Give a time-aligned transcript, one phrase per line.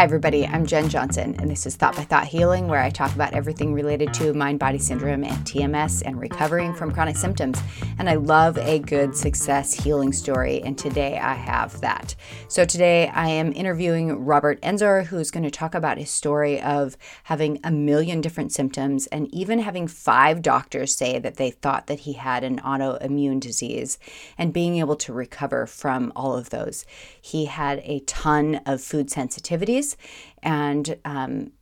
[0.00, 0.46] Hi, everybody.
[0.46, 3.74] I'm Jen Johnson, and this is Thought by Thought Healing, where I talk about everything
[3.74, 7.60] related to mind body syndrome and TMS and recovering from chronic symptoms.
[7.98, 12.14] And I love a good success healing story, and today I have that.
[12.48, 16.96] So, today I am interviewing Robert Enzor, who's going to talk about his story of
[17.24, 22.00] having a million different symptoms and even having five doctors say that they thought that
[22.00, 23.98] he had an autoimmune disease
[24.38, 26.86] and being able to recover from all of those.
[27.20, 29.89] He had a ton of food sensitivities
[30.42, 31.52] and um,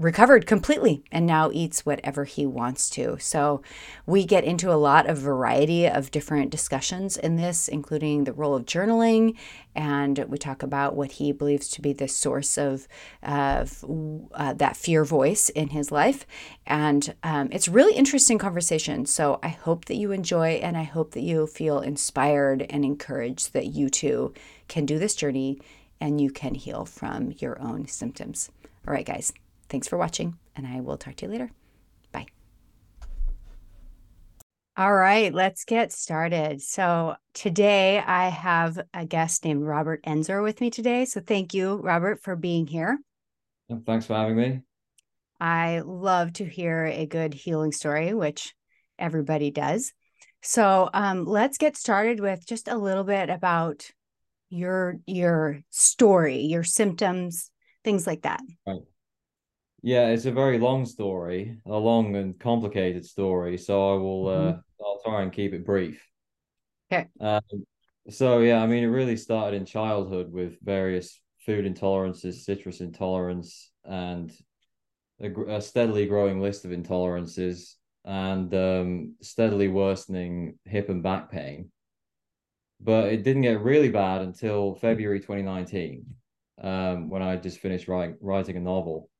[0.00, 3.18] recovered completely and now eats whatever he wants to.
[3.20, 3.60] So
[4.06, 8.54] we get into a lot of variety of different discussions in this, including the role
[8.54, 9.36] of journaling,
[9.74, 12.88] and we talk about what he believes to be the source of
[13.22, 13.66] uh,
[14.34, 16.26] uh, that fear voice in his life.
[16.66, 19.04] And um, it's really interesting conversation.
[19.04, 23.52] So I hope that you enjoy, and I hope that you feel inspired and encouraged
[23.52, 24.32] that you too
[24.66, 25.60] can do this journey
[26.00, 28.50] and you can heal from your own symptoms.
[28.86, 29.32] All right, guys,
[29.68, 31.50] thanks for watching, and I will talk to you later.
[32.12, 32.26] Bye.
[34.76, 36.62] All right, let's get started.
[36.62, 41.04] So, today I have a guest named Robert Enzor with me today.
[41.04, 42.98] So, thank you, Robert, for being here.
[43.86, 44.62] Thanks for having me.
[45.38, 48.54] I love to hear a good healing story, which
[48.98, 49.92] everybody does.
[50.42, 53.90] So, um, let's get started with just a little bit about
[54.50, 57.50] your your story, your symptoms,
[57.84, 58.40] things like that.
[58.66, 58.80] Right.
[59.82, 63.56] Yeah, it's a very long story, a long and complicated story.
[63.56, 64.84] So I will uh, mm-hmm.
[64.84, 66.04] I'll try and keep it brief.
[66.92, 67.06] Okay.
[67.20, 67.40] Um,
[68.10, 73.70] so yeah, I mean, it really started in childhood with various food intolerances, citrus intolerance,
[73.84, 74.32] and
[75.20, 81.70] a, a steadily growing list of intolerances, and um, steadily worsening hip and back pain
[82.80, 86.06] but it didn't get really bad until February 2019,
[86.62, 89.10] um, when I just finished writing writing a novel,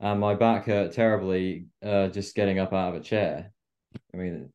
[0.00, 3.52] and my back hurt terribly uh, just getting up out of a chair.
[4.12, 4.52] I mean,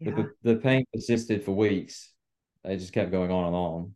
[0.00, 0.12] yeah.
[0.14, 2.10] the the pain persisted for weeks.
[2.64, 3.94] It just kept going on and on.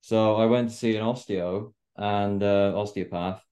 [0.00, 3.42] So I went to see an osteo and uh, osteopath.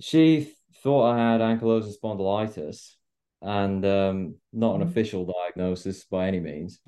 [0.00, 0.52] She
[0.82, 2.94] thought I had ankylosing spondylitis,
[3.42, 4.90] and um, not an mm-hmm.
[4.90, 6.80] official diagnosis by any means.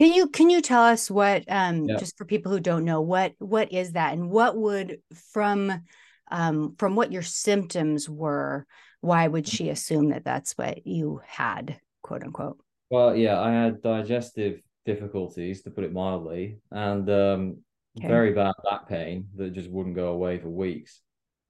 [0.00, 1.96] Can you can you tell us what um yeah.
[1.96, 4.98] just for people who don't know what what is that and what would
[5.32, 5.82] from
[6.30, 8.66] um from what your symptoms were
[9.00, 12.58] why would she assume that that's what you had quote unquote
[12.90, 17.58] well yeah i had digestive difficulties to put it mildly and um
[17.98, 18.08] okay.
[18.08, 21.00] very bad back pain that just wouldn't go away for weeks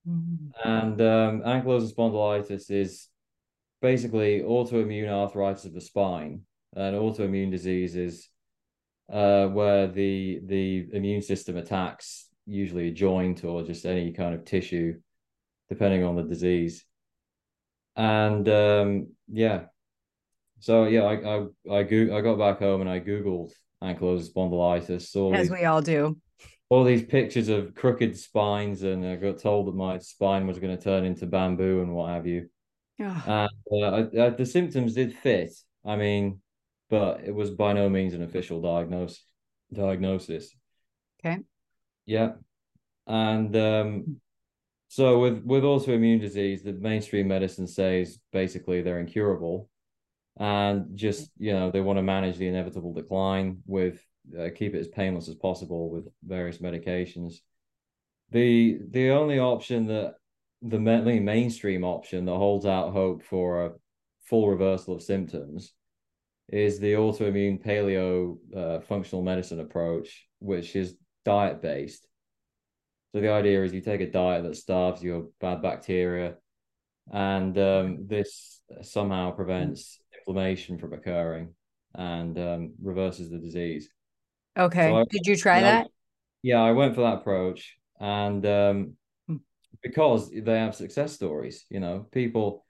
[0.06, 0.68] mm-hmm.
[0.68, 3.08] and um ankylosing spondylitis is
[3.80, 6.42] basically autoimmune arthritis of the spine
[6.74, 8.28] and autoimmune disease is
[9.10, 14.44] uh, where the the immune system attacks usually a joint or just any kind of
[14.44, 14.98] tissue,
[15.68, 16.84] depending on the disease.
[17.96, 19.64] And um, yeah,
[20.60, 23.52] so yeah, I I I, go- I got back home and I googled
[23.82, 25.02] ankylosing spondylitis.
[25.02, 26.16] Saw As these, we all do.
[26.68, 30.76] All these pictures of crooked spines, and I got told that my spine was going
[30.76, 32.48] to turn into bamboo and what have you.
[33.00, 33.22] Oh.
[33.26, 35.52] And uh, I, I, the symptoms did fit.
[35.84, 36.40] I mean,
[36.92, 39.24] but it was by no means an official diagnosis.
[39.72, 40.54] Diagnosis.
[41.24, 41.38] Okay.
[42.04, 42.32] Yeah,
[43.06, 44.20] and um,
[44.88, 49.70] so with with autoimmune disease, the mainstream medicine says basically they're incurable,
[50.38, 54.04] and just you know they want to manage the inevitable decline with
[54.38, 57.36] uh, keep it as painless as possible with various medications.
[58.32, 60.16] The the only option that
[60.60, 63.72] the mainly mainstream option that holds out hope for a
[64.26, 65.72] full reversal of symptoms
[66.48, 72.06] is the autoimmune paleo uh, functional medicine approach, which is diet based.
[73.14, 76.36] So the idea is you take a diet that starves your bad bacteria,
[77.12, 81.54] and um, this somehow prevents inflammation from occurring
[81.94, 83.90] and um, reverses the disease.
[84.58, 84.88] Okay.
[84.88, 85.88] So I, Did you try that?
[86.42, 88.96] yeah, I went for that approach, and um,
[89.28, 89.36] hmm.
[89.82, 92.64] because they have success stories, you know, people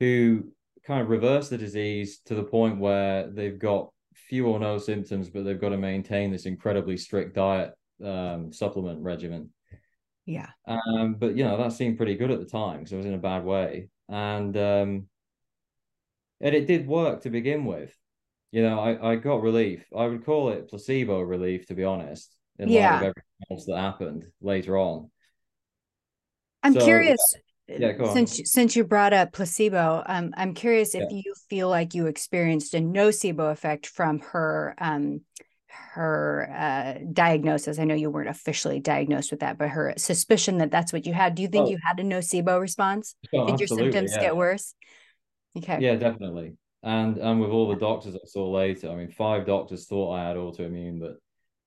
[0.00, 0.52] who
[0.88, 5.28] kind of reverse the disease to the point where they've got few or no symptoms,
[5.28, 9.50] but they've got to maintain this incredibly strict diet um, supplement regimen.
[10.24, 10.48] Yeah.
[10.66, 13.14] Um, but you know that seemed pretty good at the time because I was in
[13.14, 15.06] a bad way, and um,
[16.40, 17.94] and it did work to begin with.
[18.50, 19.84] You know, I I got relief.
[19.96, 22.34] I would call it placebo relief, to be honest.
[22.58, 22.86] In yeah.
[22.86, 25.10] light of everything else that happened later on.
[26.62, 31.20] I'm so, curious yeah, since since you brought up placebo, um, I'm curious if yeah.
[31.24, 35.20] you feel like you experienced a nocebo effect from her um,
[35.68, 37.78] her uh, diagnosis.
[37.78, 41.12] I know you weren't officially diagnosed with that, but her suspicion that that's what you
[41.12, 41.34] had.
[41.34, 41.70] Do you think Oh.
[41.70, 43.14] you had a nocebo response?
[43.34, 44.20] Oh, Did your symptoms yeah.
[44.20, 44.74] get worse?
[45.56, 45.78] Okay.
[45.80, 46.56] Yeah, definitely.
[46.82, 50.26] And and with all the doctors I saw later, I mean, five doctors thought I
[50.28, 51.18] had autoimmune, but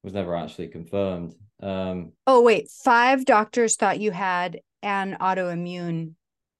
[0.03, 1.35] was never actually confirmed.
[1.61, 6.13] Um, Oh wait, five doctors thought you had an autoimmune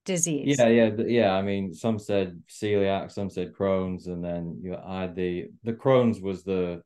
[0.06, 0.60] disease.
[0.60, 1.34] yeah, yeah, yeah.
[1.34, 5.74] I mean, some said celiac, some said Crohn's, and then you I had the the
[5.74, 6.82] Crohn's was the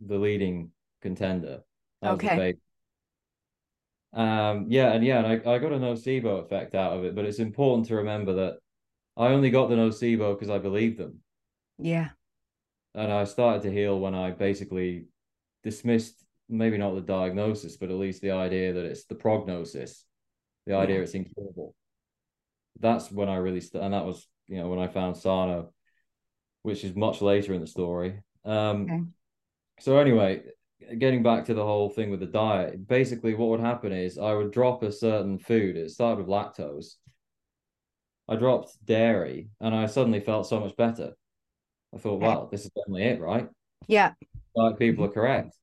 [0.00, 0.70] the leading
[1.02, 1.60] contender.
[2.02, 2.54] That Okay.
[4.12, 7.24] Um, yeah, and yeah, and I, I got a nocebo effect out of it, but
[7.24, 8.58] it's important to remember that
[9.16, 11.22] I only got the nocebo because I believed them.
[11.78, 12.10] Yeah.
[12.94, 15.06] and I started to heal when I basically
[15.62, 20.04] dismissed maybe not the diagnosis, but at least the idea that it's the prognosis,
[20.66, 21.02] the idea Yeah.
[21.02, 21.74] it's incurable.
[22.78, 25.72] That's when I really st- and that was you know when I found Sarno,
[26.62, 28.22] which is much later in the story.
[28.44, 29.02] Um, Okay.
[29.80, 30.42] so anyway,
[30.98, 34.32] getting back to the whole thing with the diet, basically what would happen is I
[34.34, 35.76] would drop a certain food.
[35.76, 36.96] It started with lactose.
[38.28, 41.14] I dropped dairy, and I suddenly felt so much better.
[41.94, 43.48] I thought, well, this is definitely it, right?
[43.88, 44.12] Yeah.
[44.54, 45.54] like people are correct.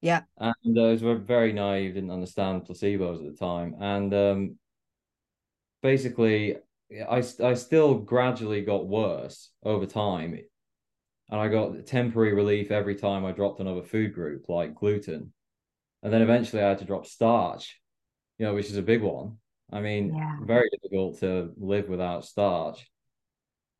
[0.00, 0.22] Yeah.
[0.38, 3.76] And those were very naive, didn't understand placebos at the time.
[3.80, 4.58] And um,
[5.82, 6.56] basically,
[7.08, 10.38] I, I still gradually got worse over time.
[11.30, 15.32] And I got temporary relief every time I dropped another food group like gluten.
[16.02, 17.80] And then eventually I had to drop starch,
[18.38, 19.38] you know, which is a big one.
[19.70, 20.36] I mean, Yeah.
[20.42, 22.88] very difficult to live without starch.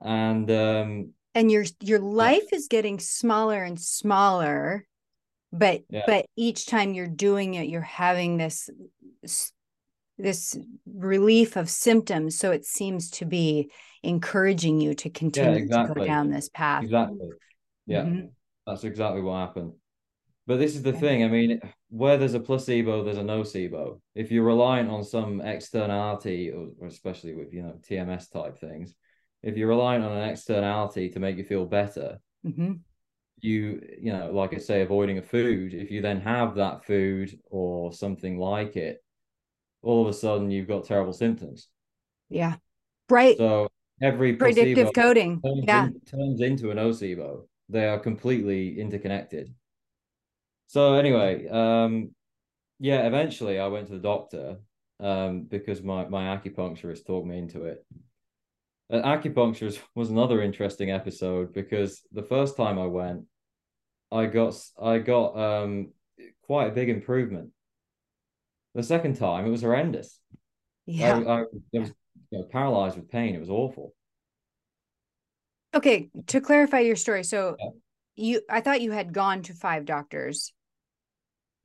[0.01, 4.87] And um, And your your life is getting smaller and smaller,
[5.53, 6.05] but Yeah.
[6.07, 8.71] but each time you're doing it, you're having this
[10.19, 12.39] this relief of symptoms.
[12.39, 13.71] So it seems to be
[14.03, 16.83] encouraging you to continue to go down this path.
[16.83, 17.31] exactly.
[17.87, 18.03] Yeah.
[18.03, 18.31] Mhm.
[18.67, 19.73] That's exactly what happened.
[20.47, 21.25] But this is the thing.
[21.25, 21.61] I mean,
[21.91, 24.01] where there's a placebo, there's a nocebo.
[24.15, 28.95] If you're reliant on some externality, or or especially with you know TMS type things,
[29.43, 32.81] if you're reliant on an externality to make you feel better, Mhm.
[33.41, 35.75] You you know, like I say, avoiding a food.
[35.75, 39.03] If you then have that food or something like it,
[39.83, 41.69] all of a sudden you've got terrible symptoms.
[42.29, 42.57] Yeah.
[43.09, 43.37] Right.
[43.37, 43.69] So
[44.03, 45.41] every Predictive coding.
[45.41, 45.87] turns, Yeah.
[45.87, 47.47] in- turns into an nocebo.
[47.69, 49.55] They are completely interconnected.
[50.67, 52.11] So anyway, um,
[52.79, 54.59] yeah, eventually I went to the doctor
[55.01, 57.85] um, because my, my acupuncturist talked me into it.
[58.91, 63.25] Uh, acupuncture was another interesting episode because the first time I went,
[64.11, 65.93] I got I got um,
[66.43, 67.51] quite a big improvement.
[68.75, 70.19] The second time it was horrendous.
[70.87, 71.19] Yeah.
[71.19, 71.93] I, I, I was
[72.31, 73.35] you know, paralyzed with pain.
[73.35, 73.95] It was awful.
[75.75, 77.71] Okay, to clarify your story, so Yeah.
[78.17, 80.53] you I thought you had gone to five doctors.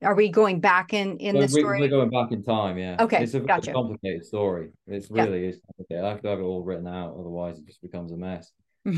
[0.04, 1.80] Are we going back in in the story?
[1.80, 2.96] we're going back in time, yeah.
[3.00, 3.72] Okay, It's a gotcha.
[3.72, 4.70] complicated story.
[4.86, 5.24] It's Yeah.
[5.24, 6.04] really is complicated.
[6.04, 8.52] I have to have it all written out, otherwise it just becomes a mess.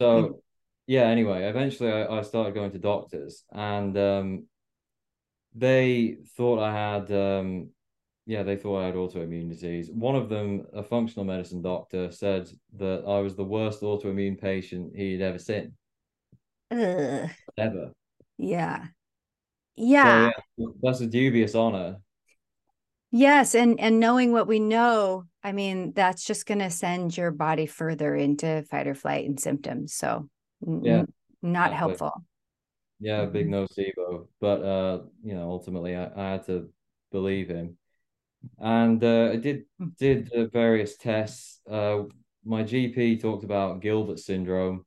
[0.00, 0.42] So
[0.86, 4.44] yeah, anyway, eventually I, I started going to doctors and um
[5.54, 7.70] they thought I had um
[8.26, 9.90] yeah, they thought I had autoimmune disease.
[9.90, 12.46] One of them, a functional medicine doctor, said
[12.76, 15.72] that I was the worst autoimmune patient he'd ever seen,
[16.70, 17.92] Ugh, ever.
[18.36, 18.88] yeah.
[19.94, 20.28] So Yeah.
[20.56, 22.00] yeah, that's a dubious honor.
[23.10, 27.30] Yes, and and knowing what we know, I mean, that's just going to send your
[27.30, 29.94] body further into fight or flight and symptoms.
[29.94, 30.28] So,
[30.60, 31.04] Yeah,
[31.42, 31.72] not exactly.
[31.72, 32.24] helpful.
[33.00, 33.50] Yeah, big Mhm.
[33.50, 34.28] nocebo.
[34.40, 36.70] But uh, you know, ultimately I, I had to
[37.12, 37.76] believe him.
[38.58, 39.92] And uh, I did Mm.
[39.98, 41.60] did uh, various tests.
[41.70, 42.04] Uh,
[42.44, 44.84] my GP talked about Gilbert syndrome,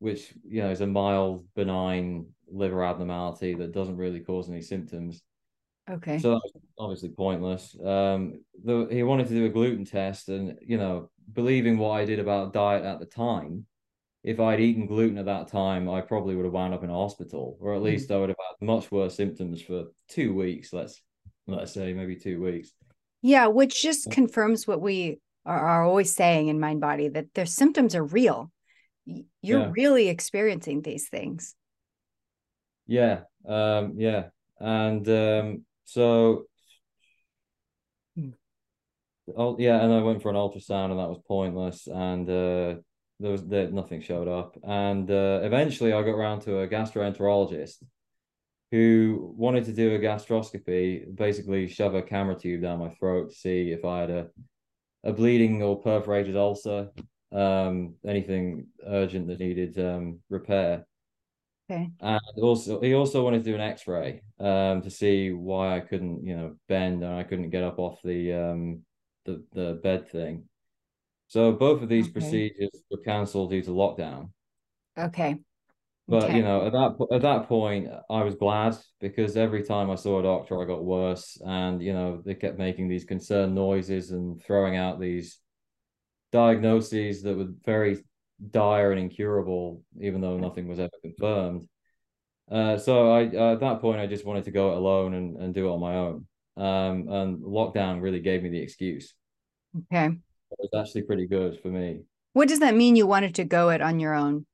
[0.00, 5.22] which you know is a mild, benign liver abnormality that doesn't really cause any symptoms.
[5.90, 6.18] Okay.
[6.18, 6.40] So
[6.78, 7.76] obviously pointless.
[7.82, 12.04] Um, the, he wanted to do a gluten test, and you know, believing what I
[12.04, 13.66] did about diet at the time,
[14.22, 16.94] if I'd eaten gluten at that time, I probably would have wound up in a
[16.94, 17.84] hospital, or at Mm.
[17.86, 20.72] least I would have had much worse symptoms for two weeks.
[20.72, 21.02] Let's
[21.46, 22.72] let's say maybe two weeks.
[23.22, 27.46] Yeah, which just confirms what we are, are always saying in mind body that their
[27.46, 28.50] symptoms are real.
[29.04, 29.70] You're Yeah.
[29.72, 31.56] really experiencing these things.
[32.86, 36.44] Yeah, um, yeah, and um, so,
[39.36, 42.74] oh yeah, and I went for an ultrasound, and that was pointless, and uh,
[43.20, 47.82] there was there nothing showed up, and uh, eventually I got around to a gastroenterologist
[48.70, 53.36] who wanted to do a gastroscopy, basically shove a camera tube down my throat to
[53.36, 54.26] see if I had a
[55.04, 56.88] a bleeding or perforated ulcer,
[57.32, 60.86] um, anything urgent that needed um, repair.
[61.70, 61.90] Okay.
[62.00, 66.24] And also, he also wanted to do an X-ray um, to see why I couldn't,
[66.24, 68.82] you know, bend and I couldn't get up off the um,
[69.24, 70.48] the the bed thing.
[71.28, 72.12] So both of these Okay.
[72.12, 74.30] procedures were cancelled due to lockdown.
[74.98, 75.38] Okay.
[76.08, 76.38] But Okay.
[76.38, 80.18] you know, at that at that point, I was glad because every time I saw
[80.18, 84.42] a doctor, I got worse, and you know, they kept making these concerned noises and
[84.42, 85.38] throwing out these
[86.32, 88.02] diagnoses that were very
[88.50, 91.66] dire and incurable, even though nothing was ever confirmed.
[92.50, 95.36] Uh, so I uh, at that point, I just wanted to go it alone and,
[95.36, 96.26] and do it on my own.
[96.56, 99.14] Um, and lockdown really gave me the excuse.
[99.90, 100.06] Okay.
[100.06, 102.02] It was actually pretty good for me.
[102.34, 104.46] What does that mean you wanted to go it on your own?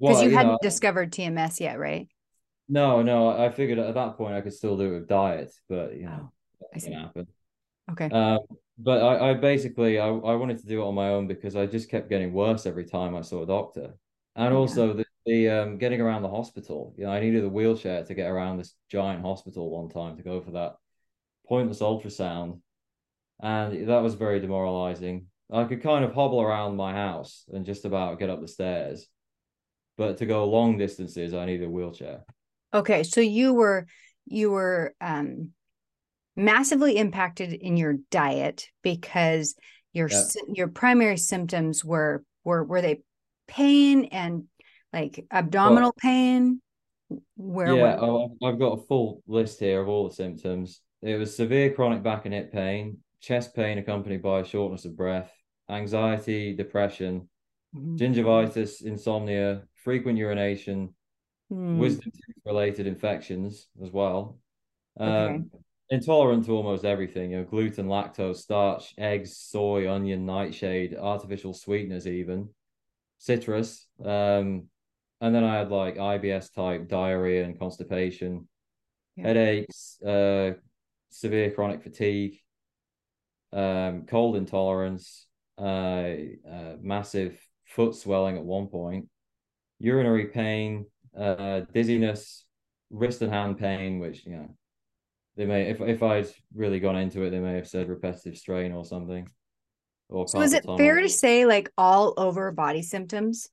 [0.00, 2.08] Because Well, you you hadn't know, discovered TMS yet, right?
[2.68, 5.96] no, no, I figured at that point I could still do it with diet, but
[5.96, 6.30] you know,
[6.62, 7.26] Oh, that didn't happen.
[7.92, 8.08] Okay.
[8.10, 8.38] Um,
[8.82, 11.66] but I, I basically I, I wanted to do it on my own because I
[11.66, 13.94] just kept getting worse every time I saw a doctor.
[14.36, 14.58] And Yeah.
[14.58, 16.94] also the, the um getting around the hospital.
[16.96, 20.22] You know, I needed a wheelchair to get around this giant hospital one time to
[20.22, 20.76] go for that
[21.48, 22.60] pointless ultrasound.
[23.42, 25.26] And that was very demoralizing.
[25.52, 29.08] I could kind of hobble around my house and just about get up the stairs.
[29.96, 32.20] But to go long distances, I needed a wheelchair.
[32.72, 33.02] Okay.
[33.02, 33.86] So you were
[34.26, 35.50] you were um
[36.36, 39.54] massively impacted in your diet because
[39.92, 40.22] your Yeah.
[40.48, 43.02] your primary symptoms were were were they
[43.48, 44.44] pain and
[44.92, 46.60] like abdominal pain?
[47.36, 47.94] Where Yeah,
[48.42, 50.80] I've got a full list here of all the symptoms.
[51.02, 55.32] It was severe chronic back and hip pain, chest pain accompanied by shortness of breath,
[55.68, 57.28] anxiety, depression,
[57.74, 57.96] Mhm.
[57.98, 60.94] gingivitis, insomnia, frequent urination,
[61.48, 61.78] Hmm.
[61.78, 62.12] wisdom
[62.44, 64.38] related infections as well.
[65.00, 65.44] Okay.
[65.92, 72.06] Intolerant to almost everything, you know, gluten, lactose, starch, eggs, soy, onion, nightshade, artificial sweeteners,
[72.06, 72.48] even
[73.18, 73.86] citrus.
[74.04, 74.68] Um,
[75.20, 78.48] and then I had like IBS type diarrhea and constipation,
[79.16, 79.26] Yeah.
[79.26, 80.52] headaches, uh,
[81.10, 82.38] severe chronic fatigue,
[83.52, 85.26] um, cold intolerance,
[85.58, 86.14] uh,
[86.48, 89.08] uh, massive foot swelling at one point,
[89.80, 92.44] urinary pain, uh, dizziness,
[92.90, 94.56] wrist and hand pain, which you know
[95.40, 98.72] they may if if I'd really gone into it, they may have said repetitive strain
[98.72, 99.26] or something.
[100.10, 103.48] Or So is it fair to say like all over body symptoms?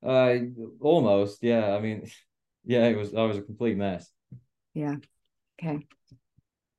[0.00, 0.36] Uh,
[0.80, 1.74] almost, yeah.
[1.74, 2.08] I mean,
[2.64, 4.12] yeah, it was I was a complete mess.
[4.74, 4.96] Yeah.
[5.60, 5.86] Okay.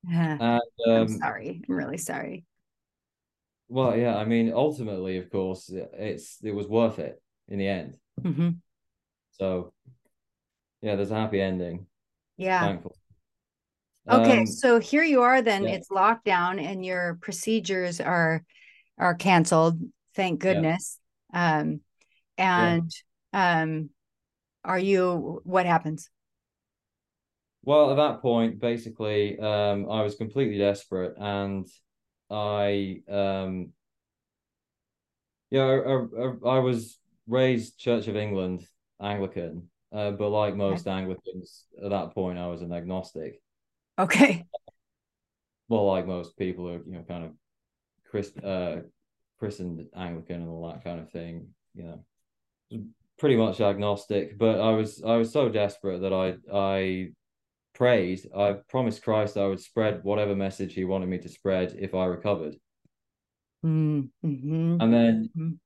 [0.08, 1.62] And I'm um, sorry.
[1.68, 2.44] I'm really sorry.
[3.68, 7.98] well, yeah, I mean, ultimately, of course, it's it was worth it in the end.
[8.24, 8.62] hmm
[9.32, 9.72] So,
[10.80, 11.86] yeah, there's a happy ending,
[12.36, 12.64] Yeah.
[12.64, 12.96] thankfully.
[14.10, 15.74] Okay, Um, so here you are then yeah.
[15.74, 18.44] it's lockdown and your procedures are
[18.98, 19.80] are canceled,
[20.14, 20.54] thank Yeah.
[20.54, 20.98] goodness.
[21.32, 21.80] Um
[22.38, 22.90] and
[23.32, 23.90] um
[24.64, 26.10] are you what happens?
[27.64, 31.66] Well, at that point, basically, um, I was completely desperate, and
[32.30, 33.72] I, um,
[35.50, 38.66] yeah, I, I, I was raised Church of England
[39.00, 43.40] Anglican, uh, but like most Anglicans, at that point, I was an agnostic.
[43.98, 44.46] Okay.
[45.68, 47.32] Well, like most people are, you know, kind of
[48.10, 48.76] Christ, uh,
[49.38, 52.84] christened Anglican and all that kind of thing, you know,
[53.18, 54.38] pretty much agnostic.
[54.38, 57.08] But I was, I was so desperate that I, I
[57.74, 58.20] prayed.
[58.36, 62.04] I promised Christ I would spread whatever message He wanted me to spread if I
[62.06, 62.56] recovered.
[63.64, 64.76] Mm-hmm.
[64.80, 65.58] And then Mhm.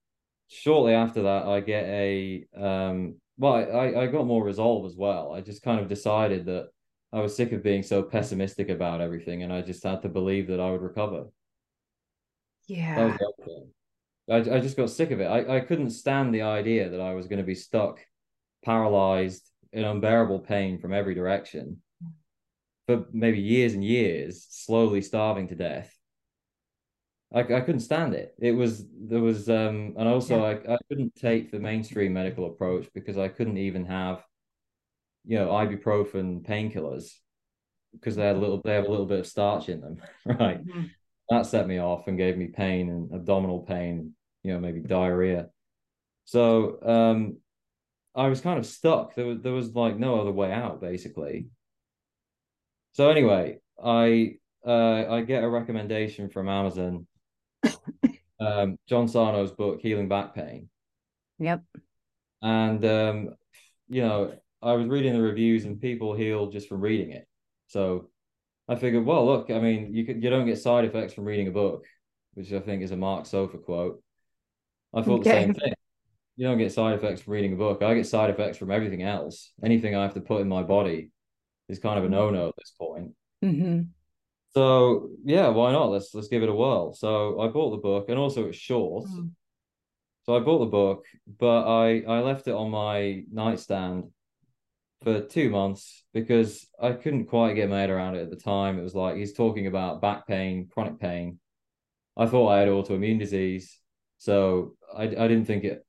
[0.49, 3.21] shortly after that, I get a um.
[3.39, 5.33] Well, I I got more resolve as well.
[5.33, 6.71] I just kind of decided that
[7.13, 10.49] I was sick of being so pessimistic about everything, and I just had to believe
[10.49, 11.27] that I would recover.
[12.67, 13.07] Yeah.
[13.07, 13.71] was the other thing.
[14.29, 15.27] I I just got sick of it.
[15.27, 18.01] I I couldn't stand the idea that I was going to be stuck,
[18.65, 21.83] paralyzed, in unbearable pain from every direction
[22.87, 25.93] for maybe years and years, slowly starving to death.
[27.35, 28.35] I, I couldn't stand it.
[28.39, 32.89] It was there was um and also I, I couldn't take the mainstream medical approach
[32.95, 34.25] because I couldn't even have
[35.27, 37.13] you know ibuprofen painkillers
[37.93, 40.65] because they had a little they have a little bit of starch in them right
[40.67, 40.91] Mhm.
[41.31, 45.49] that set me off and gave me pain and abdominal pain you know maybe diarrhea
[46.25, 47.39] so um
[48.15, 51.49] I was kind of stuck there was there was like no other way out basically
[52.93, 57.07] so anyway I uh I get a recommendation from Amazon
[58.41, 60.69] um, John Sarno's book, Healing Back Pain.
[61.39, 61.63] Yep.
[62.43, 63.31] And, um,
[63.89, 64.35] you know,
[64.67, 67.27] I was reading the reviews and people healed just from reading it.
[67.69, 68.11] So
[68.69, 71.47] I figured, well, look, I mean, you could, you don't get side effects from reading
[71.47, 71.85] a book,
[72.35, 74.03] which I think is a Marc Sopher quote.
[74.93, 75.73] I thought the same thing.
[76.37, 77.83] you don't get side effects from reading a book.
[77.83, 79.53] I get side effects from everything else.
[79.63, 81.11] Anything I have to put in my body
[81.69, 83.13] is kind of a no no at this point.
[83.45, 83.83] Mm-hmm.
[84.55, 85.91] So yeah, why not?
[85.91, 86.93] Let's let's give it a whirl.
[86.93, 89.05] So I bought the book, and also it's short.
[89.05, 89.31] Mm.
[90.25, 91.05] So I bought the book,
[91.39, 94.11] but I I left it on my nightstand
[95.07, 98.77] for two months because I couldn't quite get my head around it at the time.
[98.77, 101.39] It was like he's talking about back pain, chronic pain.
[102.17, 103.79] I thought I had autoimmune disease,
[104.19, 105.87] so I I didn't think it.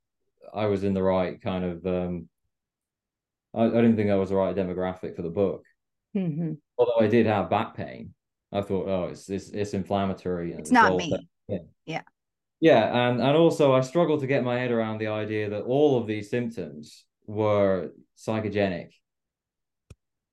[0.54, 1.86] I was in the right kind of.
[1.88, 2.30] um
[3.56, 5.64] I, I didn't think I was the right demographic for the book.
[6.16, 6.54] Mm-hmm.
[6.78, 8.14] Although I did have back pain,
[8.52, 10.54] I thought, oh, it's it's, it's inflammatory.
[10.54, 11.28] It's not me.
[11.48, 11.58] Yeah.
[11.88, 12.02] Yeah.
[12.60, 15.98] Yeah, and and also I struggled to get my head around the idea that all
[16.00, 18.90] of these symptoms were psychogenic,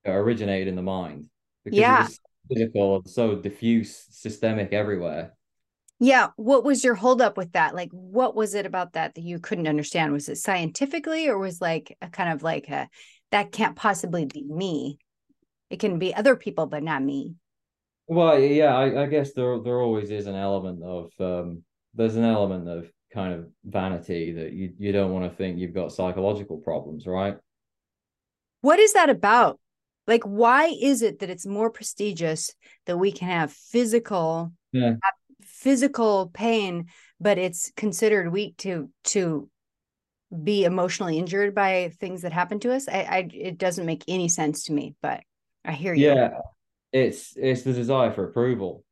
[0.04, 1.26] or originated in the mind.
[1.64, 2.00] Because Yeah.
[2.00, 2.20] it was
[2.50, 5.34] physical and so diffuse, systemic everywhere.
[6.00, 6.28] Yeah.
[6.36, 7.74] What was your holdup with that?
[7.74, 10.12] Like, what was it about that that you couldn't understand?
[10.12, 12.88] Was it scientifically, or was like a kind of like a
[13.30, 14.98] that can't possibly be me?
[15.70, 17.34] It can be other people, but not me.
[18.06, 21.62] Well, yeah, I, I guess there there always is an element of um
[21.94, 25.74] there's an element of kind of vanity that you you don't want to think you've
[25.74, 27.38] got psychological problems, right?
[28.60, 29.58] What is that about?
[30.06, 32.54] Like, why is it that it's more prestigious
[32.86, 34.96] that we can have physical Yeah.
[35.42, 36.86] physical pain,
[37.20, 39.48] but it's considered weak to to
[40.42, 42.88] be emotionally injured by things that happen to us?
[42.88, 45.22] I, I it doesn't make any sense to me, but
[45.64, 46.08] I hear you.
[46.08, 46.38] Yeah,
[46.92, 48.84] it's it's the desire for approval.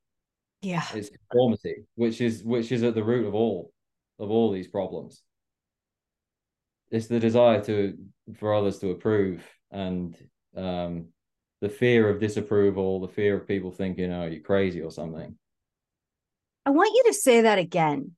[0.62, 0.84] Yeah.
[0.94, 3.72] It's conformity, which is which is at the root of all
[4.18, 5.22] of all these problems.
[6.90, 7.98] It's the desire to
[8.34, 10.16] for others to approve and
[10.56, 11.06] um
[11.62, 15.36] the fear of disapproval, the fear of people thinking, oh, you're crazy or something.
[16.66, 18.12] I want you to say that again.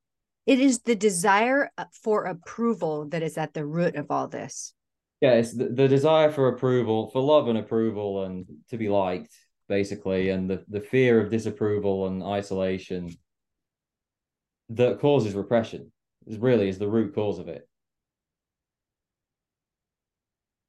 [0.46, 4.72] It is the desire uh, for approval that is at the root of all this.
[5.20, 9.34] Yeah, it's the, the desire for approval, for love and approval and to be liked,
[9.68, 13.14] basically, and the, the fear of disapproval and isolation
[14.70, 15.92] that causes repression
[16.26, 17.68] is really is the root cause of it.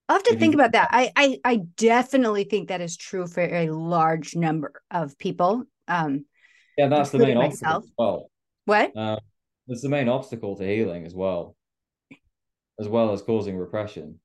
[0.08, 0.90] I'll have to If think about that.
[0.92, 5.66] I, I I definitely think that is true for a large number of people.
[5.88, 6.26] Um,
[6.78, 7.84] Yeah, that's the main obstacle myself.
[7.84, 8.32] as well.
[8.66, 8.96] what?
[8.96, 9.20] Um,
[9.68, 11.56] it's the main obstacle to healing as well,
[12.80, 14.20] as well as causing repression.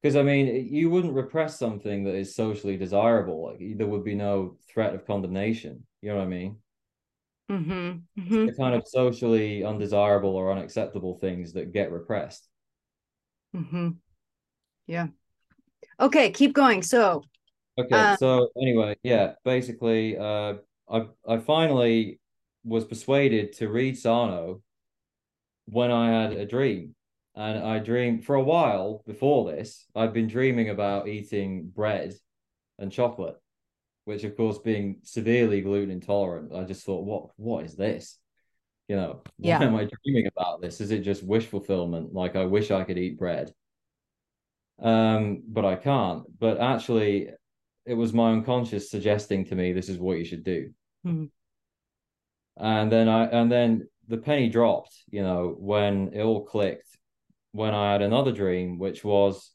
[0.00, 3.50] Because I mean, you wouldn't repress something that is socially desirable.
[3.52, 5.86] Like there would be no threat of condemnation.
[6.00, 6.56] You know what I mean?
[7.50, 8.22] Mm-hmm.
[8.22, 12.48] hmm The kind of socially undesirable or unacceptable things that get repressed.
[13.52, 14.02] hmm
[14.92, 15.06] Yeah.
[15.98, 16.82] Okay, keep going.
[16.82, 17.24] So,
[17.78, 20.54] Okay, Um, so anyway, yeah, basically, uh,
[20.90, 22.20] I I finally
[22.64, 24.62] was persuaded to read Sarno
[25.66, 26.94] when I had a dream,
[27.34, 29.86] and I dreamed for a while before this.
[29.94, 32.14] I've been dreaming about eating bread
[32.78, 33.36] and chocolate,
[34.04, 38.18] which of course, being severely gluten intolerant, I just thought, what what is this?
[38.88, 39.64] You know, why Yeah.
[39.64, 40.80] am I dreaming about this?
[40.80, 42.14] Is it just wish fulfillment?
[42.14, 43.54] Like I wish I could eat bread,
[44.78, 46.24] um, but I can't.
[46.38, 47.30] But actually,
[47.86, 50.72] it was my unconscious suggesting to me this is what you should do.
[51.06, 51.30] Mhm.
[52.56, 56.98] And then I and then the penny dropped, you know, when it all clicked,
[57.52, 59.50] when I had another dream, which was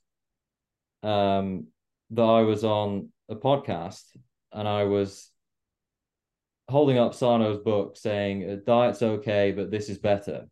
[1.04, 1.68] um
[2.12, 4.04] that I was on a podcast
[4.52, 5.30] and I was
[6.70, 10.48] holding up Sarno's book saying diet's okay, but this is better.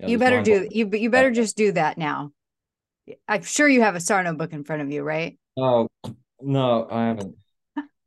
[0.00, 2.32] know, you better do you you better just do that now.
[3.28, 5.38] I'm sure you have a Sarno book in front of you, right?
[5.56, 5.88] Oh
[6.40, 7.36] no, I haven't.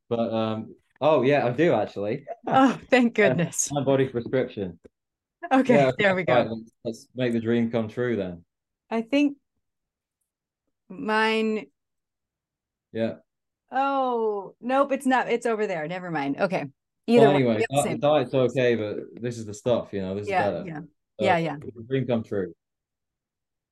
[0.09, 2.25] But um oh yeah, I do actually.
[2.47, 3.69] Oh, thank goodness.
[3.69, 4.79] Mindbody Prescription.
[5.51, 6.33] Okay, Yeah, there we go.
[6.33, 6.47] Right,
[6.83, 8.43] let's, make the dream come true then.
[8.91, 9.37] I think
[10.89, 11.67] mine.
[12.91, 13.15] Yeah.
[13.71, 15.29] Oh, nope, it's not.
[15.29, 15.87] It's over there.
[15.87, 16.39] Never mind.
[16.39, 16.65] Okay.
[17.07, 20.29] Either Well, anyway, the diet's okay, but this is the stuff, you know, this is
[20.29, 20.63] Yeah, better.
[20.67, 20.79] yeah.
[20.79, 21.55] So Yeah, yeah.
[21.87, 22.53] dream come true.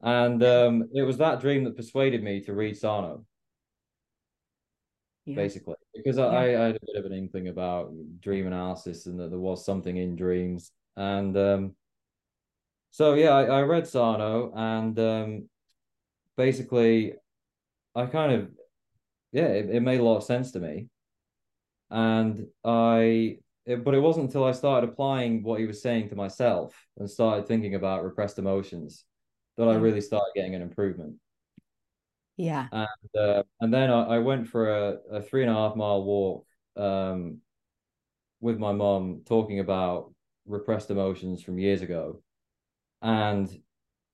[0.01, 3.25] And um, it was that dream that persuaded me to read Sarno,
[5.25, 5.35] Yeah.
[5.35, 9.29] basically, because I, I had a bit of an inkling about dream analysis and that
[9.31, 10.71] there was something in dreams.
[10.95, 11.75] And um,
[12.91, 15.49] so, yeah, I, I read Sarno and um,
[16.35, 17.13] basically,
[17.95, 18.49] I kind of,
[19.31, 20.89] yeah, it, it made a lot of sense to me.
[21.89, 26.15] And I, it, but it wasn't until I started applying what he was saying to
[26.15, 29.03] myself and started thinking about repressed emotions
[29.57, 31.15] that I really started getting an improvement.
[32.37, 32.67] Yeah.
[32.71, 32.87] And
[33.19, 36.45] uh, and then I, I went for a, a three and a half mile walk
[36.75, 37.39] um,
[38.39, 40.13] with my mom, talking about
[40.45, 42.21] repressed emotions from years ago.
[43.01, 43.49] And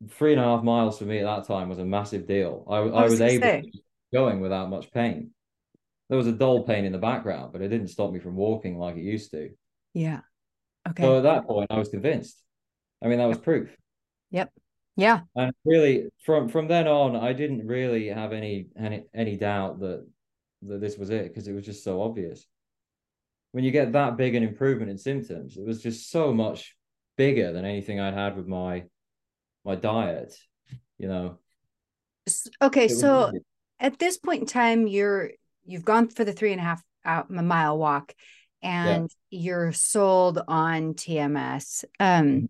[0.09, 2.65] three and a half miles for me at that time was a massive deal.
[2.69, 3.41] I, I, I was, was able to going that time was a massive deal.
[3.41, 3.61] I, I was able I, I was able say.
[3.61, 3.79] to
[4.13, 5.31] going without much pain.
[6.09, 8.77] There was a dull pain in the background, but it didn't stop me from walking
[8.77, 9.49] like it used to.
[9.93, 10.21] Yeah.
[10.87, 11.03] Okay.
[11.03, 12.37] So at that point, I was convinced.
[13.03, 13.75] I mean, that was proof.
[14.31, 14.51] Yep.
[14.95, 15.21] Yeah.
[15.35, 20.05] And really, from from then on, I didn't really have any any any doubt that
[20.63, 22.45] that this was it because it was just so obvious.
[23.51, 26.75] When you get that big an improvement in symptoms, it was just so much
[27.17, 28.83] bigger than anything I'd had with my
[29.65, 30.33] my diet.
[30.97, 31.39] You know.
[32.61, 33.31] Okay, so
[33.79, 35.31] at this point in time, you're
[35.65, 38.13] you've gone for the three and a half out mile walk,
[38.61, 39.39] and yeah.
[39.39, 41.83] you're sold on TMS.
[41.99, 42.45] Um, mm-hmm.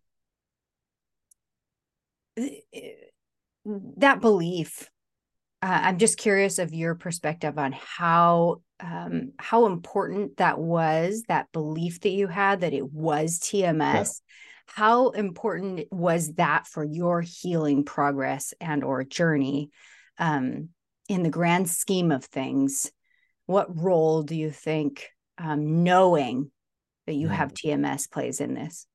[2.36, 4.90] That belief.
[5.62, 11.52] Uh, I'm just curious of your perspective on how um, how important that was that
[11.54, 13.80] belief that you had that it was TMS.
[13.82, 14.04] Yeah.
[14.66, 19.70] How important was that for your healing progress and or journey
[20.18, 20.70] um,
[21.08, 22.92] in the grand scheme of things?
[23.46, 26.52] What role do you think um, knowing
[27.08, 28.88] that you have TMS plays in this?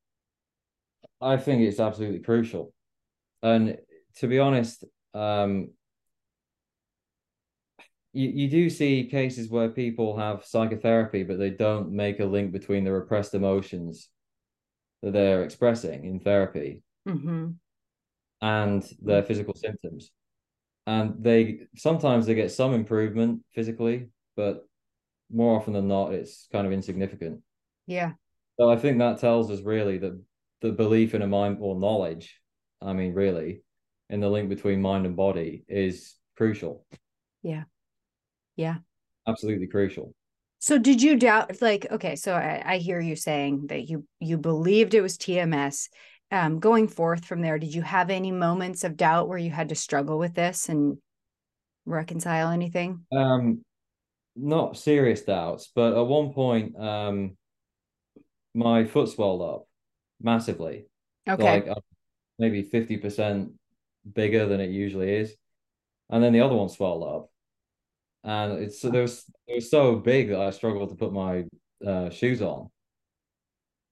[1.20, 2.72] I think it's absolutely crucial.
[3.42, 3.78] And
[4.16, 5.70] to be honest, um,
[8.12, 12.52] you, you do see cases where people have psychotherapy, but they don't make a link
[12.52, 14.08] between the repressed emotions
[15.02, 17.50] that they're expressing in therapy mm-hmm.
[18.40, 20.10] and their physical symptoms.
[20.86, 24.66] And they sometimes they get some improvement physically, but
[25.30, 27.42] more often than not, it's kind of insignificant.
[27.86, 28.12] Yeah.
[28.58, 30.20] So I think that tells us really that
[30.62, 32.40] the belief in a mind or knowledge,
[32.80, 33.62] I mean, really,
[34.10, 36.84] and the link between mind and body is crucial.
[37.42, 37.64] Yeah.
[38.56, 38.76] Yeah.
[39.26, 40.14] Absolutely crucial.
[40.60, 44.38] So did you doubt like okay, so I, I hear you saying that you you
[44.38, 45.88] believed it was TMS.
[46.30, 49.70] Um, going forth from there, did you have any moments of doubt where you had
[49.70, 50.98] to struggle with this and
[51.86, 53.06] reconcile anything?
[53.10, 53.64] Um,
[54.36, 57.36] not serious doubts, but at one point, um,
[58.54, 59.66] my foot swelled up
[60.20, 60.84] massively.
[61.26, 61.62] Okay.
[61.66, 61.78] Like
[62.38, 63.52] maybe 50%
[64.12, 65.34] bigger than it usually is.
[66.10, 67.30] And then the other one swelled up
[68.24, 71.44] and it's it was it was so big that I struggled to put my
[71.86, 72.70] uh, shoes on.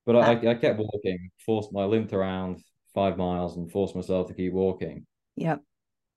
[0.05, 2.63] But I, I kept walking, forced my limped around
[2.95, 5.05] five miles and forced myself to keep walking.
[5.37, 5.63] Yep.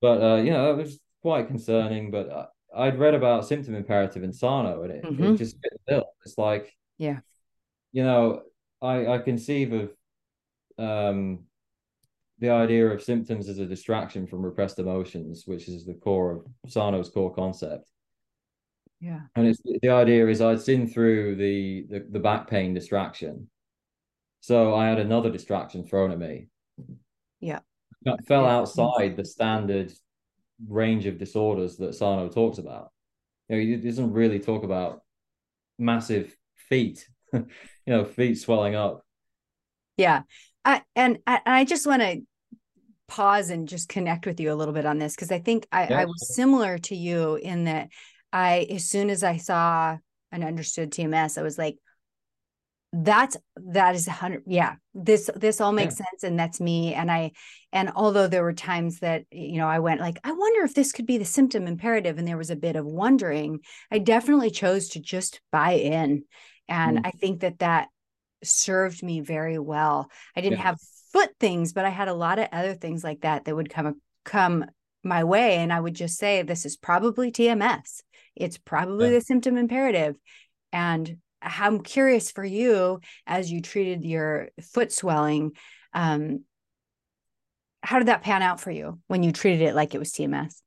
[0.02, 2.12] But uh, you know, it was quite concerning.
[2.12, 5.24] But uh, I'd read about symptom imperative in Sarno, and it, mm-hmm.
[5.24, 6.06] it just fit the bill.
[6.26, 7.20] It's like, yeah,
[7.92, 8.44] you know,
[8.82, 9.92] I I conceive of
[10.78, 11.46] um
[12.40, 16.72] the idea of symptoms as a distraction from repressed emotions, which is the core of
[16.72, 17.90] Sarno's core concept.
[19.00, 19.22] Yeah.
[19.36, 23.50] And it's the idea is I'd seen through the, the the back pain distraction.
[24.42, 26.48] So I had another distraction thrown at me.
[27.40, 27.60] Yeah.
[28.08, 28.56] I fell yeah.
[28.56, 29.92] outside the standard
[30.68, 32.92] range of disorders that Sarno talks about.
[33.48, 35.02] You know, he doesn't really talk about
[35.78, 37.46] massive feet, you
[37.88, 39.04] know, feet swelling up.
[39.98, 40.22] Yeah.
[40.64, 42.22] I, and I, I just want to
[43.10, 45.88] pause and just connect with you a little bit on this because I think I,
[45.88, 46.00] yeah.
[46.00, 47.90] I was similar to you in that
[48.32, 49.98] I, as soon as I saw
[50.32, 51.78] and understood TMS, I was like,
[52.92, 56.06] that's that is a hundred yeah this this all makes yeah.
[56.06, 57.32] sense and that's me and i
[57.72, 60.92] and although there were times that you know i went like i wonder if this
[60.92, 63.60] could be the symptom imperative and there was a bit of wondering
[63.92, 66.24] i definitely chose to just buy in
[66.68, 67.02] and mm.
[67.06, 67.90] i think that that
[68.44, 70.64] served me very well i didn't yeah.
[70.64, 70.78] have
[71.12, 74.00] foot things but i had a lot of other things like that that would come
[74.26, 74.66] come
[75.04, 78.02] my way and i would just say this is probably tms
[78.40, 79.16] it's probably yeah.
[79.16, 80.16] the symptom imperative.
[80.72, 85.52] And I'm curious for you as you treated your foot swelling.
[85.94, 86.44] Um,
[87.82, 90.62] how did that pan out for you when you treated it like it was TMS?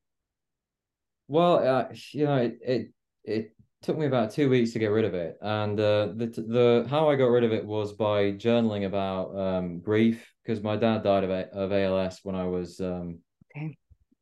[1.29, 2.89] Well, uh, you know, it, it,
[3.25, 6.87] it took me about two weeks to get rid of it, and uh, the the
[6.89, 11.03] how I got rid of it was by journaling about um, grief because my dad
[11.03, 13.19] died of of ALS when I was um,
[13.57, 13.77] okay.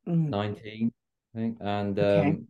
[0.07, 0.29] Mm.
[0.29, 0.91] nineteen,
[1.35, 2.29] I think, and okay.
[2.29, 2.47] um,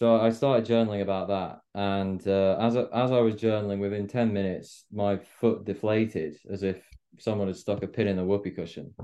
[0.00, 4.08] so I started journaling about that, and uh, as I, as I was journaling, within
[4.08, 6.82] ten minutes, my foot deflated as if
[7.18, 8.94] someone had stuck a pin in a whoopee cushion,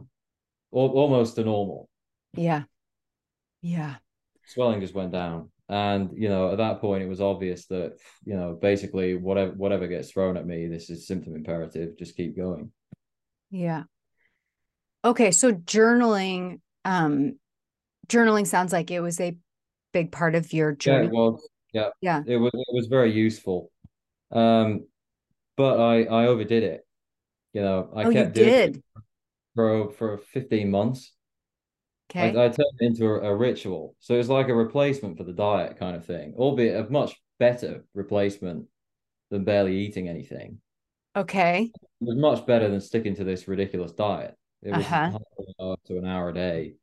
[0.71, 1.91] almost to normal.
[2.33, 2.63] Yeah,
[3.61, 3.97] yeah.
[4.47, 8.35] Swelling just went down, and you know at that point it was obvious that you
[8.35, 11.99] know basically whatever whatever gets thrown at me, this is symptom imperative.
[11.99, 12.73] Just keep going.
[13.51, 13.85] Yeah.
[15.05, 17.39] Okay, so journaling, um,
[18.09, 19.37] journaling sounds like it was a
[19.93, 21.05] big part of your journey.
[21.05, 21.49] Yeah, it was.
[21.73, 22.23] Yeah, yeah.
[22.27, 22.53] It was.
[22.55, 23.71] It was very useful.
[24.33, 24.87] Um,
[25.57, 26.87] but I I overdid it.
[27.53, 28.77] You know, I oh, kept did.
[28.77, 28.83] It.
[29.55, 31.13] for for 15 months.
[32.11, 32.37] Okay.
[32.37, 33.97] I, I turned it into a, a ritual.
[34.01, 37.85] So it's like a replacement for the diet kind of thing, albeit a much better
[37.95, 38.67] replacement
[39.31, 40.59] than barely eating anything.
[41.17, 41.73] Okay.
[42.01, 44.37] It was much better than sticking to this ridiculous diet.
[44.63, 45.17] It was Uh-huh.
[45.37, 46.75] an hour to an hour a day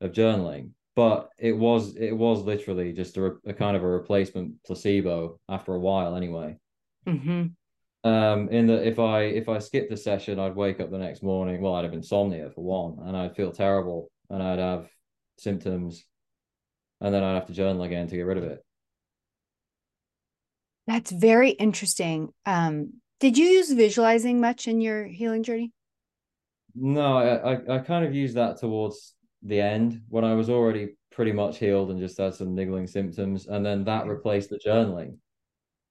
[0.00, 4.62] of journaling, but it was it was literally just a, a kind of a replacement
[4.64, 6.58] placebo after a while anyway.
[7.06, 7.56] hmm
[8.04, 11.22] Um, in that if I if I skipped the session, I'd wake up the next
[11.22, 11.60] morning.
[11.60, 14.88] Well, I'd have insomnia for one, and I'd feel terrible, and I'd have
[15.38, 16.04] symptoms,
[17.00, 18.64] and then I'd have to journal again to get rid of it.
[20.86, 22.32] That's very interesting.
[22.44, 25.72] Um, did you use visualizing much in your healing journey?
[26.74, 30.96] No, I, I I kind of used that towards the end when I was already
[31.10, 34.10] pretty much healed and just had some niggling symptoms, and then that mm.
[34.10, 35.16] replaced the journaling.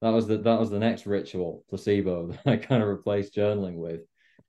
[0.02, 3.76] That was the that was the next ritual placebo that I kind of replaced journaling
[3.78, 4.02] with.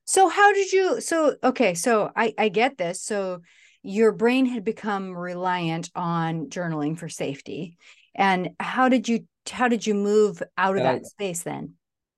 [0.04, 3.02] So how did you so okay, so I I get this.
[3.02, 3.40] So
[3.82, 7.78] your brain had become reliant on journaling for safety.
[8.14, 11.75] And how did you how did you move out of that space then?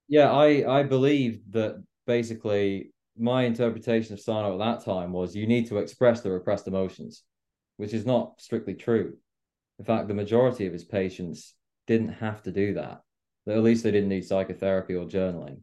[0.08, 5.46] Yeah, I I believed that basically my interpretation of Sarno at that time was you
[5.46, 7.22] need to express the repressed emotions,
[7.76, 9.16] which is not strictly true.
[9.78, 11.54] In fact, the majority of his patients
[11.86, 13.02] didn't have to do that.
[13.48, 15.60] At least they didn't need psychotherapy or journaling.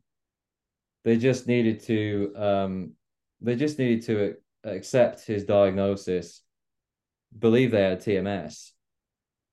[1.04, 2.94] They just needed to um
[3.42, 6.42] they just needed to accept his diagnosis,
[7.38, 8.72] believe they had TMS,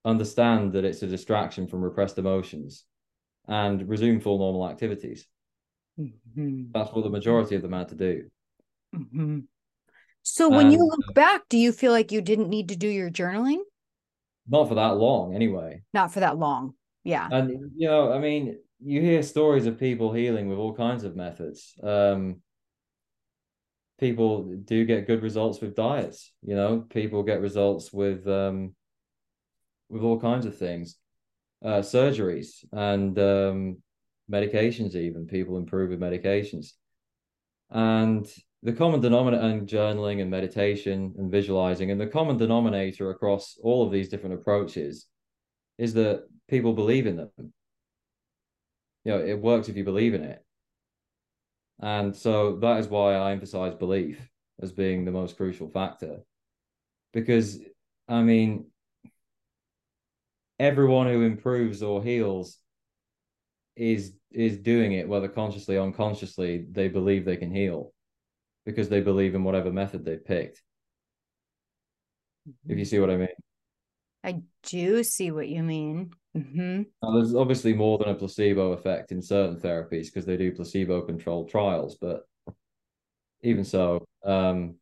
[0.04, 2.84] understand that it's a distraction from repressed emotions,
[3.48, 5.26] and resume full normal activities.
[5.98, 8.30] Mhm, That's what the majority of them had to do.
[8.94, 9.46] mhm.
[10.22, 13.10] So when you look back, do you feel like you didn't need to do your
[13.10, 13.62] journaling?
[14.48, 15.82] not for that long anyway.
[15.94, 16.74] Not for that long.
[17.04, 17.28] Yeah.
[17.30, 21.14] And you know, I mean, you hear stories of people healing with all kinds of
[21.14, 21.74] methods.
[21.82, 22.42] Um,
[23.98, 28.74] people do get good results with diets, you know, people get results with um
[29.88, 30.96] with all kinds of things.
[31.64, 33.76] Uh surgeries and um
[34.30, 36.72] medications even people improve with medications.
[37.70, 38.26] And
[38.62, 43.84] the common denominator and journaling and meditation and visualizing and the common denominator across all
[43.84, 45.06] of these different approaches
[45.78, 47.30] is that people believe in them.
[49.04, 50.44] You know, it works if you believe in it.
[51.80, 54.20] And so that is why I emphasize belief
[54.60, 56.18] as being the most crucial factor.
[57.12, 57.58] Because,
[58.08, 58.66] I mean,
[60.62, 62.58] everyone who improves or heals
[63.76, 67.92] is is doing it, whether consciously or unconsciously, they believe they can heal
[68.64, 70.62] because they believe in whatever method they've picked.
[72.68, 73.28] If you see what I mean.
[74.24, 76.12] I do see what you mean.
[76.34, 80.52] hmm Now, there's obviously more than a placebo effect in certain therapies because they do
[80.52, 82.22] placebo controlled trials, but
[83.42, 84.76] even so, um,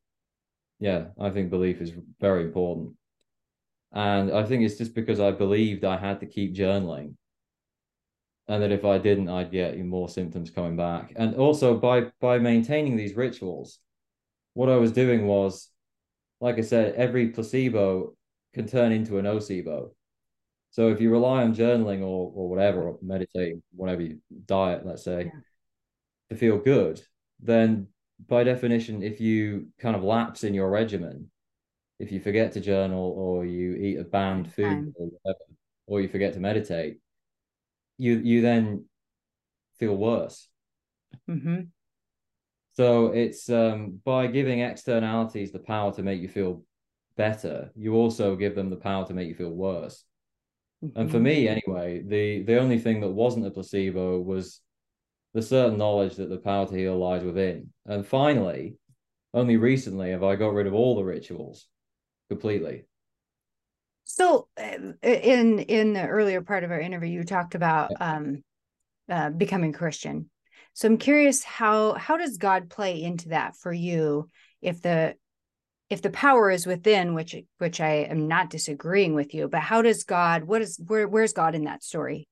[0.78, 2.94] yeah, I think belief is very important.
[3.92, 7.14] And I think it's just because I believed I had to keep journaling.
[8.48, 11.12] And that if I didn't, I'd get more symptoms coming back.
[11.16, 13.78] And also by by maintaining these rituals,
[14.54, 15.68] what I was doing was,
[16.40, 18.14] like I said, every placebo
[18.54, 19.90] can turn into a nocebo.
[20.72, 25.04] So if you rely on journaling or or whatever, or meditating, whatever you diet, let's
[25.04, 25.40] say, Yeah.
[26.30, 27.00] to feel good,
[27.40, 27.88] then
[28.26, 31.30] by definition, if you kind of lapse in your regimen,
[32.00, 35.44] if you forget to journal or you eat a banned food or whatever,
[35.86, 36.98] or you forget to meditate,
[37.98, 38.86] you you then
[39.78, 40.48] feel worse.
[41.28, 41.72] hmm
[42.72, 46.64] So it's um by giving externalities the power to make you feel
[47.16, 50.04] better, you also give them the power to make you feel worse.
[50.94, 51.22] And for Mhm.
[51.24, 54.62] me, anyway, the the only thing that wasn't a placebo was
[55.34, 57.72] the certain knowledge that the power to heal lies within.
[57.86, 58.78] And finally,
[59.34, 61.68] only recently have I got rid of all the rituals
[62.30, 62.84] completely.
[64.04, 68.42] So uh, in in the earlier part of our interview, you talked about um,
[69.08, 70.30] uh, becoming Christian.
[70.72, 74.28] So I'm curious how how does God play into that for you?
[74.62, 75.16] If the
[75.90, 79.82] if the power is within, which which I am not disagreeing with you, but how
[79.82, 80.44] does God?
[80.44, 82.28] What is where where's God in that story?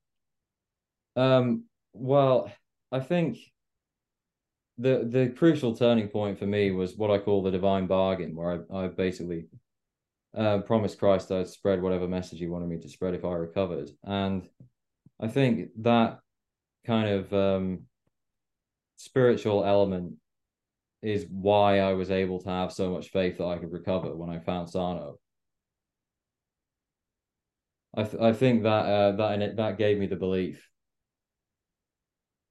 [1.16, 2.50] Um, well,
[2.92, 3.38] I think
[4.78, 8.64] the the crucial turning point for me was what I call the divine bargain, where
[8.72, 9.46] I, I basically
[10.38, 13.90] uh, promised Christ I'd spread whatever message he wanted me to spread if I recovered.
[14.04, 14.48] And
[15.20, 16.20] I think that
[16.86, 17.80] kind of um,
[18.96, 20.14] spiritual element
[21.02, 24.30] is why I was able to have so much faith that I could recover when
[24.30, 25.18] I found Sarno.
[27.96, 30.68] I th- I think that uh, that it, that gave me the belief.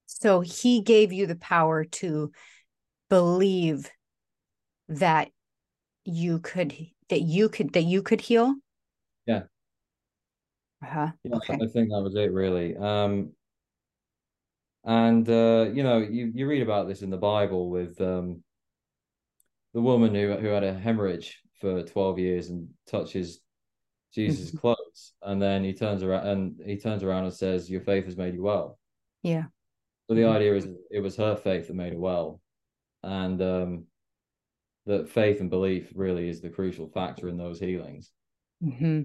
[0.08, 2.32] So He gave you the power to
[3.10, 3.90] believe
[4.90, 5.30] that
[6.04, 6.72] you could
[7.10, 8.54] that you could that you could heal
[9.26, 9.44] yeah
[10.84, 11.12] uh-huh.
[11.24, 11.54] yeah okay.
[11.54, 13.32] i think that was it really um
[14.86, 18.42] and uh you know you you read about this in the bible with um
[19.74, 23.40] the woman who who had a hemorrhage for 12 years and touches
[24.14, 24.58] jesus mm-hmm.
[24.60, 28.18] clothes and then he turns around and he turns around and says your faith has
[28.18, 28.78] made you well
[29.24, 29.44] yeah
[30.08, 30.36] so the mm-hmm.
[30.36, 32.40] idea is it was her faith that made her well
[33.04, 33.84] and um
[34.88, 38.12] that faith and belief really is the crucial factor in those healings.
[38.64, 39.04] Mm-hmm.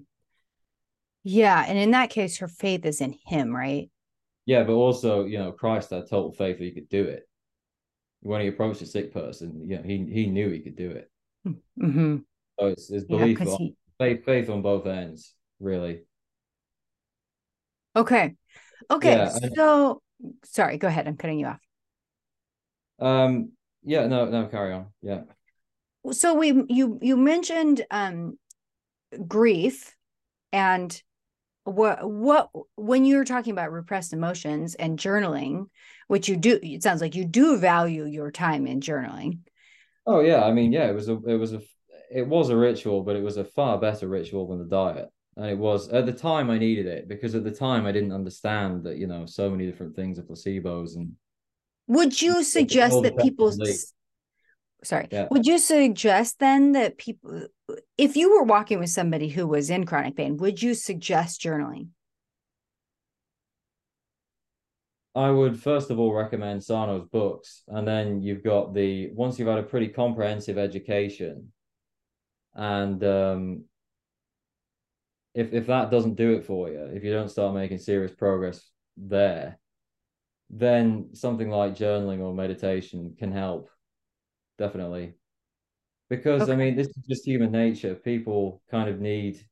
[1.24, 3.90] Yeah, and in that case, her faith is in Him, right?
[4.46, 7.28] Yeah, but also, you know, Christ had total faith that he could do it.
[8.20, 11.10] When he approached a sick person, you know, he he knew he could do it.
[11.46, 12.18] Mm-hmm.
[12.58, 13.76] So it's, it's belief, yeah, on, he...
[13.98, 16.02] faith, faith on both ends, really.
[17.94, 18.34] Okay,
[18.88, 19.16] okay.
[19.16, 20.02] Yeah, so,
[20.44, 21.08] sorry, go ahead.
[21.08, 21.60] I'm cutting you off.
[23.00, 23.52] Um.
[23.82, 24.06] Yeah.
[24.06, 24.26] No.
[24.26, 24.46] No.
[24.46, 24.86] Carry on.
[25.02, 25.22] Yeah
[26.10, 28.38] so we you you mentioned um
[29.26, 29.94] grief
[30.52, 31.02] and
[31.64, 35.66] what what when you're talking about repressed emotions and journaling
[36.08, 39.38] which you do it sounds like you do value your time in journaling.
[40.06, 40.42] Oh yeah.
[40.42, 41.60] I mean yeah it was a it was a
[42.10, 45.08] it was a ritual but it was a far better ritual than the diet.
[45.36, 48.12] And it was at the time i needed it because at the time i didn't
[48.12, 51.12] understand that you know so many different things are placebos and
[51.86, 53.50] would you suggest that people
[54.84, 55.26] sorry yeah.
[55.30, 57.46] would you suggest then that people
[57.96, 61.88] if you were walking with somebody who was in chronic pain would you suggest journaling
[65.14, 69.48] i would first of all recommend sarno's books and then you've got the once you've
[69.48, 71.52] had a pretty comprehensive education
[72.54, 73.64] and um,
[75.34, 78.68] if if that doesn't do it for you if you don't start making serious progress
[78.96, 79.58] there
[80.50, 83.70] then something like journaling or meditation can help
[84.62, 85.14] definitely.
[86.08, 86.52] Because okay.
[86.52, 87.94] I mean, this is just human nature.
[87.96, 89.44] People kind of need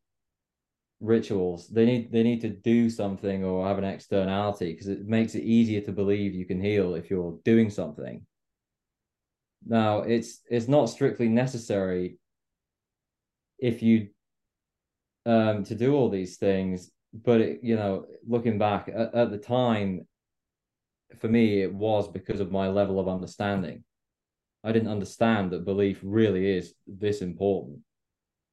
[1.00, 1.68] rituals.
[1.68, 5.42] They need they need to do something or have an externality because it makes it
[5.42, 8.24] easier to believe you can heal if you're doing something.
[9.66, 12.18] Now, it's it's not strictly necessary
[13.58, 14.08] if you
[15.26, 19.38] um to do all these things, but it, you know, looking back at, at the
[19.38, 20.06] time,
[21.18, 23.82] for me, it was because of my level of understanding.
[24.62, 27.80] I didn't understand that belief really is this important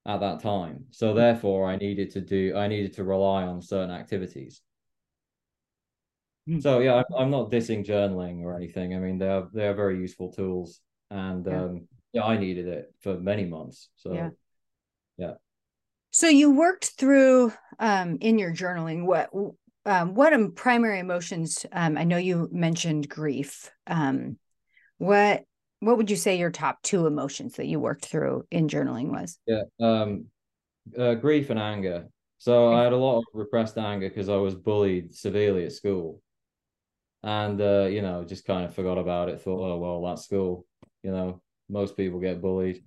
[0.05, 0.85] at that time.
[0.91, 4.61] So therefore, I needed to do I needed to rely on certain activities.
[6.47, 6.63] Mm.
[6.63, 8.95] So yeah, I'm, I'm not dissing journaling or anything.
[8.95, 10.79] I mean, they're they're very useful tools,
[11.11, 11.63] and yeah.
[11.63, 13.89] um, yeah, I needed it for many months.
[13.97, 14.29] So yeah.
[15.17, 15.33] yeah.
[16.11, 19.29] So you worked through um, in your journaling what
[19.85, 21.65] um, what primary emotions?
[21.71, 23.69] Um, I know you mentioned grief.
[23.85, 24.37] Um,
[24.97, 25.43] what
[25.79, 29.39] what would you say your top two emotions that you worked through in journaling was?
[29.45, 30.25] Yeah, um,
[30.97, 32.07] uh, grief and anger.
[32.39, 36.21] So I had a lot of repressed anger because I was bullied severely at school,
[37.23, 39.41] and uh, you know, just kind of forgot about it.
[39.41, 40.65] Thought, oh well, that's school.
[41.03, 42.83] You know, most people get bullied,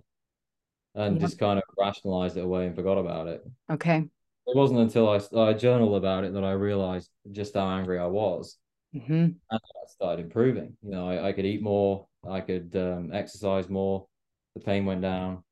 [0.94, 3.44] and just kind of rationalized it away and forgot about it.
[3.70, 3.98] Okay.
[4.46, 8.06] It wasn't until I I journaled about it that I realized just how angry I
[8.06, 8.56] was,
[8.94, 9.12] mm-hmm.
[9.12, 10.76] and I started improving.
[10.82, 12.06] You know, I, I could eat more.
[12.28, 14.06] I could um, exercise more.
[14.54, 15.44] The pain went down.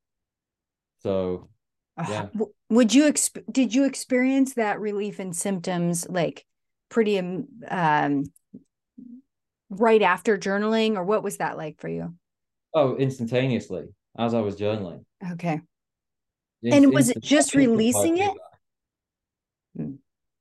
[1.03, 1.49] So,
[2.09, 2.27] yeah.
[2.71, 6.45] Would you exp- did you experience that relief in symptoms like
[6.89, 8.25] pretty um, um
[9.71, 12.15] right after journaling, or what was that like for you?
[12.75, 13.87] Oh, instantaneously
[14.19, 15.05] as I was journaling.
[15.33, 15.61] Okay.
[16.65, 18.33] and was it just releasing it?
[19.77, 19.93] Hmm.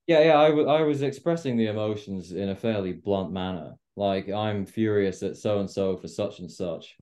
[0.07, 0.39] Yeah, yeah.
[0.39, 3.75] I, w- I was expressing the emotions in a fairly blunt manner.
[3.97, 6.95] Like I'm furious at so and so for such and such.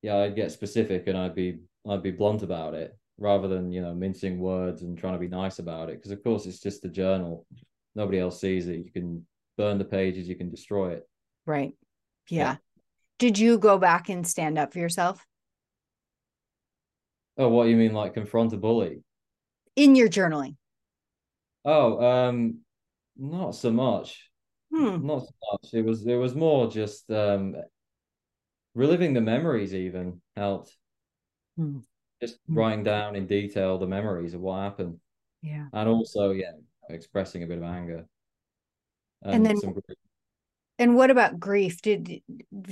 [0.00, 1.58] Yeah, I'd get specific and I'd be
[1.88, 5.26] I'd be blunt about it rather than you know mincing words and trying to be
[5.26, 7.44] nice about it because of course it's just a journal.
[7.96, 8.76] Nobody else sees it.
[8.76, 10.28] You can burn the pages.
[10.28, 11.08] You can destroy it.
[11.46, 11.74] Right.
[12.28, 12.42] Yeah.
[12.42, 12.56] yeah.
[13.18, 15.26] Did you go back and stand up for yourself?
[17.36, 19.02] Oh, what do you mean, like confront a bully?
[19.74, 20.54] In your journaling.
[21.64, 22.58] Oh, um,
[23.16, 24.27] not so much.
[24.72, 25.06] Hmm.
[25.06, 25.74] Not so much.
[25.74, 27.56] It was it was more just um
[28.74, 30.76] reliving the memories even helped.
[31.56, 31.78] Hmm.
[32.20, 32.58] Just hmm.
[32.58, 34.98] writing down in detail the memories of what happened.
[35.42, 35.66] Yeah.
[35.72, 36.52] And also, yeah,
[36.88, 38.06] expressing a bit of anger.
[39.22, 39.76] And, and then some...
[40.78, 41.80] and what about grief?
[41.82, 42.22] Did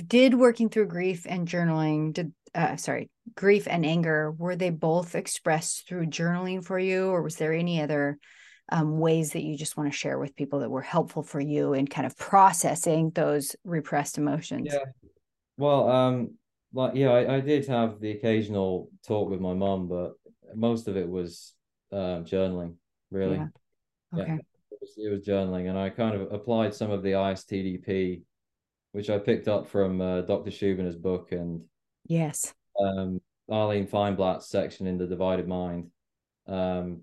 [0.07, 5.15] did working through grief and journaling did uh sorry, grief and anger, were they both
[5.15, 8.17] expressed through journaling for you or was there any other
[8.69, 11.73] um, ways that you just want to share with people that were helpful for you
[11.73, 14.69] in kind of processing those repressed emotions?
[14.71, 14.79] Yeah.
[15.57, 16.35] Well, um,
[16.73, 20.13] like yeah, I, I did have the occasional talk with my mom, but
[20.53, 21.53] most of it was
[21.91, 22.75] um, journaling,
[23.11, 23.37] really.
[23.37, 23.47] Yeah.
[24.19, 24.31] Okay.
[24.31, 28.21] Yeah, it was, it was journaling, and I kind of applied some of the ISTDP,
[28.91, 30.51] which I picked up from uh, Dr.
[30.51, 31.61] Schubiner's book and
[32.05, 32.53] Yes.
[32.79, 35.89] um, Arlene Feinblatt's section in The Divided Mind.
[36.47, 37.01] Um,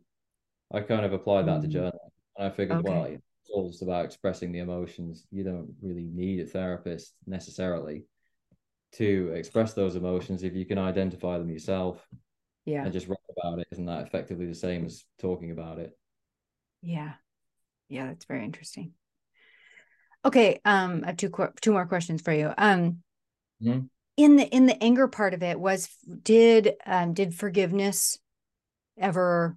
[0.74, 1.72] I kind of applied that to Mm.
[1.78, 2.90] journaling, and I figured, Okay.
[2.90, 5.26] well, it's all just about expressing the emotions.
[5.30, 8.04] You don't really need a therapist necessarily
[8.92, 12.06] to express those emotions if you can identify them yourself
[12.64, 12.84] Yeah.
[12.84, 13.68] and just write about it.
[13.72, 15.96] Isn't that effectively the same as talking about it?
[16.82, 17.14] Yeah.
[17.88, 18.92] Yeah, that's very interesting.
[20.24, 22.52] Okay, um, I have two two more questions for you.
[22.56, 23.02] Um,
[23.60, 23.88] Mhm.
[24.16, 25.88] in the in the anger part of it was
[26.22, 28.18] did um did forgiveness
[28.96, 29.56] ever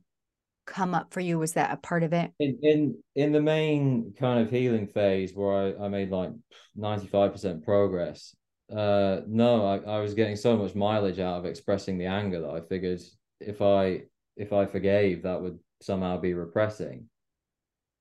[0.67, 1.39] come up for you?
[1.39, 2.31] Was that a part of it?
[2.39, 6.31] In in in the main kind of healing phase where I, I made like
[6.77, 8.35] 95% progress,
[8.71, 12.49] uh no, I, I was getting so much mileage out of expressing the anger that
[12.49, 13.01] I figured
[13.39, 14.03] if I
[14.35, 17.09] if I forgave, that would somehow be repressing.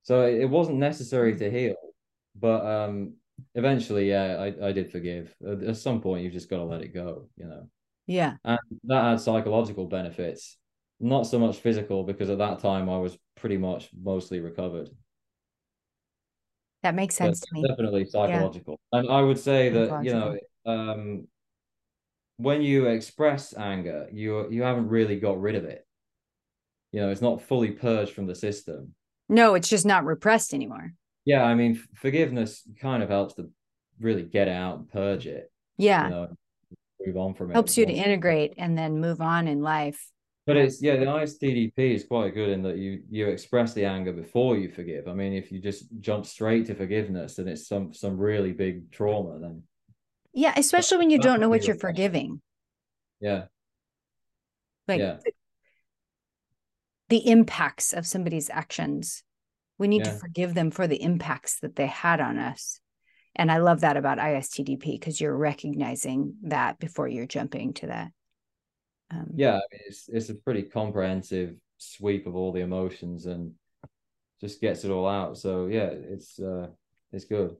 [0.02, 1.76] So it, it wasn't necessary to heal,
[2.38, 3.14] but um
[3.54, 5.34] eventually, yeah, I, I did forgive.
[5.46, 7.68] At, at some point you've just got to let it go, you know.
[8.06, 8.34] Yeah.
[8.44, 10.56] And that had psychological benefits,
[11.00, 14.88] not so much physical, because at that time I was pretty much mostly recovered.
[16.82, 17.64] That makes But sense to me.
[17.66, 18.78] definitely psychological.
[18.92, 21.28] And I would say that, you know, um,
[22.38, 25.86] when you express anger, you you haven't really got rid of it.
[26.92, 28.94] You know, it's not fully purged from the system.
[29.28, 30.92] No, it's just not repressed anymore.
[31.24, 33.50] Yeah, I mean, forgiveness kind of helps to
[34.00, 36.04] really get out and purge it, Yeah.
[36.04, 36.28] you know,
[37.04, 37.54] move on from it.
[37.54, 40.10] Helps you to integrate and then move on in life.
[40.46, 44.12] But it's yeah, the ISTDP is quite good in that you you express the anger
[44.12, 45.08] before you forgive.
[45.08, 48.92] I mean, if you just jump straight to forgiveness, then it's some some really big
[48.92, 49.40] trauma.
[49.40, 49.64] Then
[50.32, 52.40] Yeah, especially when you don't know what you're forgiving.
[53.20, 53.46] yeah,
[54.86, 55.16] Like Yeah.
[55.24, 55.32] the,
[57.08, 59.24] the impacts of somebody's actions.
[59.78, 62.80] We need to forgive them for the impacts that they had on us.
[63.34, 68.12] And I love that about ISTDP because you're recognizing that before you're jumping to that.
[69.10, 69.56] Um, yeah.
[69.56, 73.52] I mean, it's it's a pretty comprehensive sweep of all the emotions and
[74.40, 75.38] just gets it all out.
[75.38, 76.68] So yeah, it's uh
[77.12, 77.56] it's good.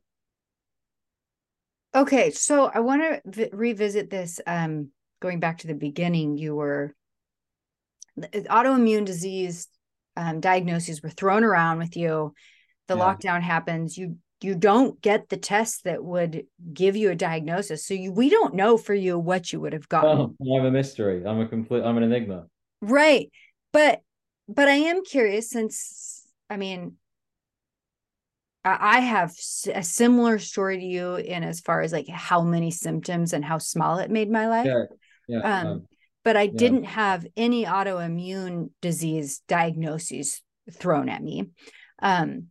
[1.95, 4.41] Okay, so I want to vi- revisit this.
[4.47, 4.91] Um,
[5.21, 6.95] going back to the beginning, you were
[8.19, 9.69] autoimmune disease
[10.17, 12.35] um, diagnoses were thrown around with you.
[12.89, 13.01] The Yeah.
[13.03, 13.97] lockdown happens.
[13.99, 17.87] You you don't get the test that would give you a diagnosis.
[17.87, 20.35] So you we don't know for you what you would have gotten.
[20.41, 21.25] Oh, I'm a mystery.
[21.27, 21.83] I'm a complete.
[21.83, 22.47] I'm an enigma.
[22.81, 23.31] Right.
[23.73, 24.01] But
[24.49, 26.97] but I am curious since I mean
[28.65, 29.33] I have
[29.73, 33.59] a similar story to you in as far as like how many symptoms and how
[33.59, 34.67] small it made my life.
[34.67, 34.85] Yeah,
[35.29, 35.61] yeah.
[35.61, 35.87] Um, um,
[36.25, 41.51] but I didn't have any autoimmune disease diagnoses thrown at me.
[42.03, 42.49] Um,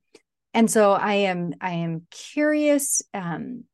[0.55, 3.65] and so I am I am curious um,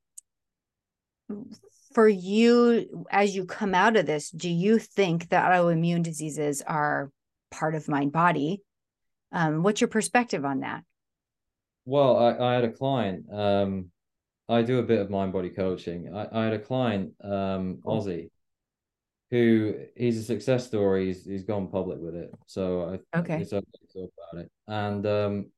[1.93, 7.11] for you as you come out of this, do you think that autoimmune diseases are
[7.51, 8.61] part of mind body?
[9.32, 10.84] Um, what's your perspective on that?
[11.86, 13.25] Well, I, I had a client.
[13.32, 13.91] Um,
[14.49, 16.13] I do a bit of mind body coaching.
[16.13, 17.79] I, I had a client, um.
[17.86, 18.29] Aussie,
[19.29, 21.07] who he's a success story.
[21.07, 23.38] He's he's gone public with it, so I, Okay.
[23.39, 24.51] it's okay to talk about it.
[24.67, 25.51] And um,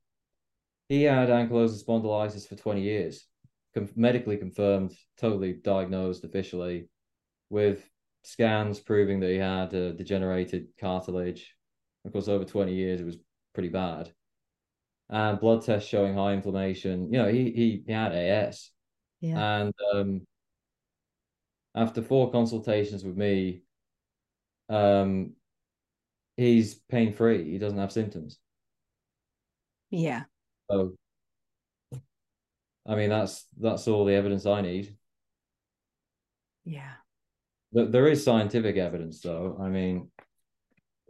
[0.88, 3.26] he had ankylosing spondylitis for 20 years,
[3.74, 6.88] com medically confirmed, totally diagnosed officially,
[7.50, 7.88] with
[8.22, 11.54] scans proving that he had a degenerated cartilage.
[12.04, 13.16] Of course, over 20 years, it was
[13.54, 14.12] pretty bad
[15.10, 17.12] and blood tests showing high inflammation.
[17.12, 18.70] You know, he he, he had AS,
[19.20, 19.60] Yeah.
[19.60, 20.26] and um,
[21.74, 23.62] after four consultations with me,
[24.68, 25.32] um,
[26.36, 27.50] he's pain free.
[27.50, 28.38] He doesn't have symptoms.
[29.90, 30.24] Yeah.
[30.70, 30.94] So,
[32.86, 34.96] I mean, that's that's all the evidence I need.
[36.64, 36.92] Yeah.
[37.72, 39.58] There, there is scientific evidence, though.
[39.60, 40.10] I mean,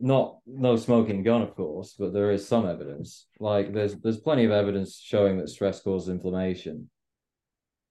[0.00, 3.26] not no smoking gun, of course, but there is some evidence.
[3.38, 6.90] Like there's there's plenty of evidence showing that stress causes inflammation.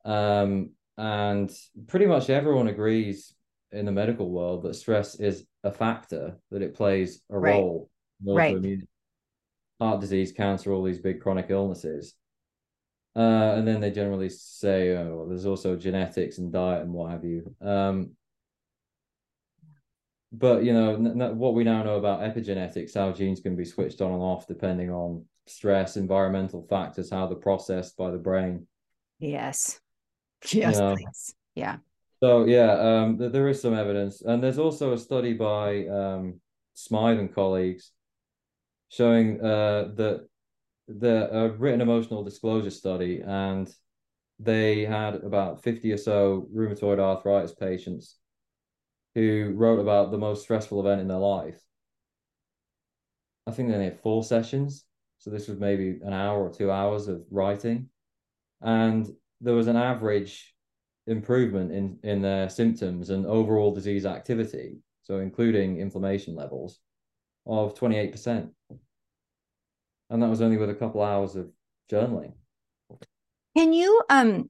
[0.06, 1.52] Um, and
[1.88, 3.34] pretty much everyone agrees
[3.72, 7.54] in the medical world that stress is a factor, that it plays a Right.
[7.54, 7.90] role
[8.26, 8.54] in Right.
[9.84, 12.14] Heart disease, cancer, all these big chronic illnesses.
[13.18, 17.12] Uh, and then they generally say, oh, well, there's also genetics and diet and what
[17.12, 17.54] have you.
[17.62, 18.12] Um,
[20.32, 23.66] but you know n- n- what we now know about epigenetics, how genes can be
[23.66, 28.66] switched on and off depending on stress, environmental factors, how they're processed by the brain.
[29.20, 29.80] Yes.
[30.52, 30.96] Yes, know.
[30.96, 31.36] please.
[31.56, 31.78] Yeah.
[32.22, 36.42] So yeah, um, there is some evidence, and there's also a study by um,
[36.74, 37.93] Smyth and colleagues
[38.94, 40.28] showing uh, that
[40.88, 43.74] the a written emotional disclosure study, and
[44.40, 48.18] they had about 50 or so rheumatoid arthritis patients
[49.16, 51.60] who wrote about the most stressful event in their life.
[53.48, 54.86] I think they had four sessions.
[55.20, 57.90] So this was maybe an hour or two hours of writing.
[58.62, 59.10] And
[59.42, 60.54] there was an average
[61.08, 66.80] improvement in, in their symptoms and overall disease activity, so including inflammation levels,
[67.46, 68.50] of 28%.
[70.10, 71.50] And that was only with a couple hours of
[71.92, 72.34] journaling.
[73.56, 74.50] Can you, um,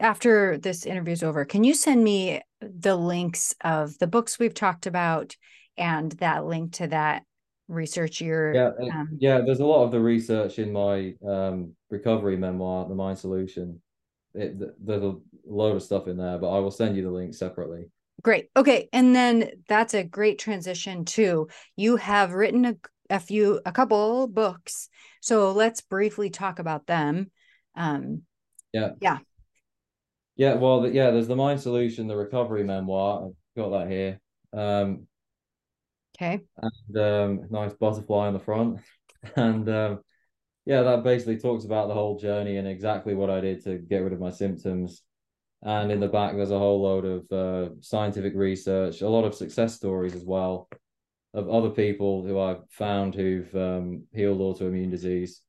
[0.00, 4.54] after this interview is over, can you send me the links of the books we've
[4.54, 5.36] talked about
[5.76, 7.22] and that link to that
[7.68, 9.10] research you're yeah um...
[9.18, 13.80] yeah there's a lot of the research in my um, recovery memoir the mind solution
[14.34, 15.14] it, there's a
[15.46, 17.84] load of stuff in there but i will send you the link separately
[18.22, 22.74] great okay and then that's a great transition too you have written a,
[23.10, 24.88] a few a couple books
[25.20, 27.30] so let's briefly talk about them
[27.76, 28.22] um
[28.72, 29.18] yeah yeah
[30.36, 34.20] yeah well yeah there's the mind solution the recovery memoir i've got that here
[34.52, 35.06] um
[36.20, 36.40] Okay.
[36.60, 38.80] And um, nice butterfly on the front.
[39.34, 40.00] And um,
[40.64, 43.98] yeah, that basically talks about the whole journey and exactly what I did to get
[43.98, 45.02] rid of my symptoms.
[45.62, 49.34] And in the back, there's a whole load of uh, scientific research, a lot of
[49.34, 50.68] success stories as well
[51.34, 55.42] of other people who I've found who've um, healed autoimmune disease.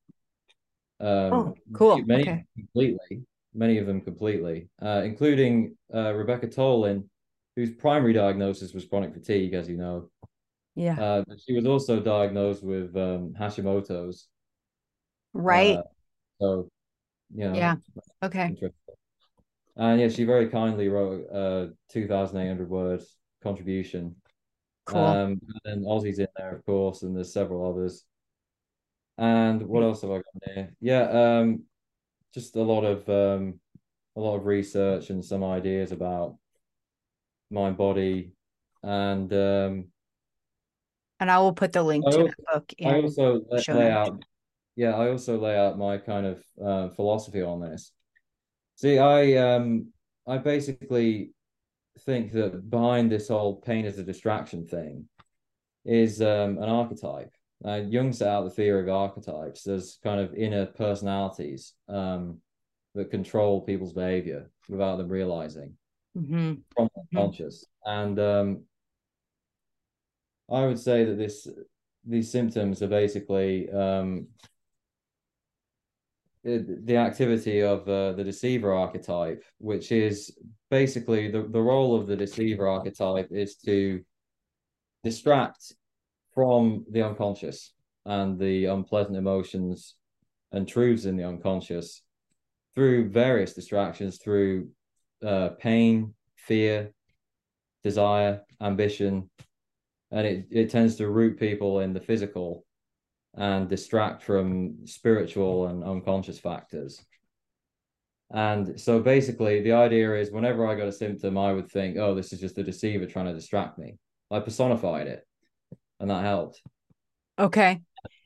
[0.99, 2.03] Um, oh, cool.
[2.05, 2.45] Many okay.
[2.55, 3.21] completely,
[3.53, 7.05] many of them completely, uh, including uh, Rebecca Tolin,
[7.55, 10.09] whose primary diagnosis was chronic fatigue, as you know.
[10.75, 10.99] Yeah.
[10.99, 14.27] Uh, but she was also diagnosed with um, Hashimoto's.
[15.33, 15.77] Right.
[15.77, 15.83] Uh,
[16.41, 16.69] so,
[17.33, 17.53] you know.
[17.55, 17.75] Yeah.
[18.23, 18.55] Okay.
[19.79, 24.17] And yeah, she very kindly wrote a 2,800 words contribution.
[24.85, 24.99] Cool.
[24.99, 28.03] Um, and Ozzy's in there, of course, and there's several others.
[29.17, 30.73] And what else have I got there?
[30.81, 31.63] Yeah, um,
[32.33, 33.59] just a lot of um,
[34.17, 36.37] a lot of research and some ideas about
[37.49, 38.33] mind body
[38.83, 39.85] and um,
[41.19, 42.73] and I will put the link I to also, the book.
[42.85, 43.41] I also
[43.73, 44.23] lay out,
[44.75, 47.91] yeah, I also lay out my kind of uh, philosophy on this.
[48.79, 49.87] See, I um,
[50.25, 51.31] I basically
[52.05, 55.09] think that behind this whole pain as a distraction thing
[55.83, 57.33] is um, an archetype.
[57.65, 59.63] Uh, Jung set out the theory of archetypes.
[59.63, 62.37] There's kind of inner personalities um,
[62.95, 65.73] that control people's behavior without them realizing
[66.17, 66.53] mm-hmm.
[66.73, 67.65] from unconscious.
[67.85, 67.99] Mm-hmm.
[67.99, 68.63] And um,
[70.49, 71.49] I would say that this
[72.07, 74.27] these symptoms are basically um,
[76.43, 80.37] the activity of uh, the deceiver archetype, which is
[80.71, 84.01] basically the, the role of the deceiver archetype is to
[85.03, 85.73] distract
[86.33, 87.73] from the unconscious
[88.05, 89.95] and the unpleasant emotions
[90.51, 92.01] and truths in the unconscious
[92.75, 94.69] through various distractions, through
[95.25, 96.91] uh, pain, fear,
[97.83, 99.29] desire, ambition,
[100.11, 102.65] and it, it tends to root people in the physical
[103.39, 107.03] and distract from spiritual and unconscious factors.
[108.31, 112.13] And so basically, the idea is whenever I got a symptom, I would think, oh,
[112.13, 113.97] this is just the deceiver trying to distract me.
[114.29, 115.25] I personified it,
[115.99, 116.61] and that helped.
[117.39, 117.81] Okay.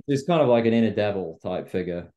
[0.07, 2.11] It's kind of like an inner devil type figure.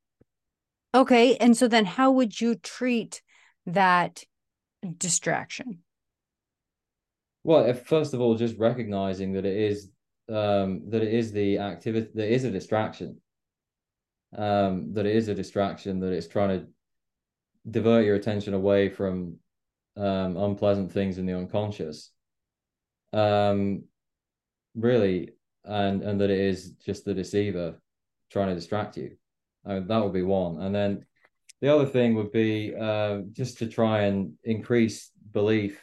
[0.94, 1.36] Okay.
[1.36, 3.22] And so then how would you treat
[3.66, 4.24] that
[4.96, 5.80] distraction?
[7.44, 9.90] Well, if, first of all, just recognizing that it is
[10.28, 13.20] um, that it is the activity that is a distraction.
[14.36, 16.00] Um, that it is a distraction.
[16.00, 16.66] That it's trying to
[17.70, 19.36] divert your attention away from
[19.96, 22.10] um, unpleasant things in the unconscious.
[23.12, 23.84] Um,
[24.74, 25.30] really,
[25.64, 27.80] and and that it is just the deceiver
[28.30, 29.16] trying to distract you.
[29.64, 31.06] I mean, that would be one, and then
[31.60, 35.82] the other thing would be uh, just to try and increase belief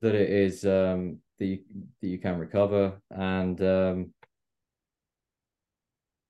[0.00, 1.58] that it is um, that you,
[2.00, 3.00] that you can recover.
[3.10, 4.12] And um,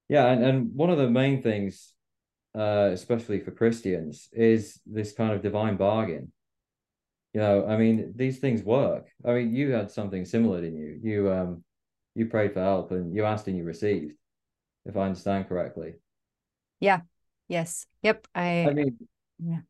[0.09, 1.93] yeah and, and one of the main things
[2.59, 6.33] uh, especially for christians is this kind of divine bargain.
[7.35, 9.09] You know i mean these things work.
[9.25, 10.99] I mean you had something similar in you?
[11.03, 11.65] You um
[12.15, 14.15] you prayed for help and you asked and you received
[14.87, 15.95] if i understand correctly.
[16.81, 17.01] Yeah.
[17.49, 17.87] Yes.
[18.03, 18.29] Yep.
[18.35, 18.97] I i mean
[19.39, 19.61] yeah.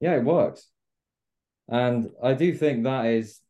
[0.00, 0.68] yeah it works.
[1.68, 3.40] And I do think that is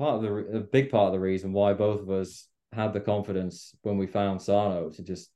[0.00, 3.00] part of the a big part of the reason why both of us had the
[3.00, 5.30] confidence when we found Sarno to just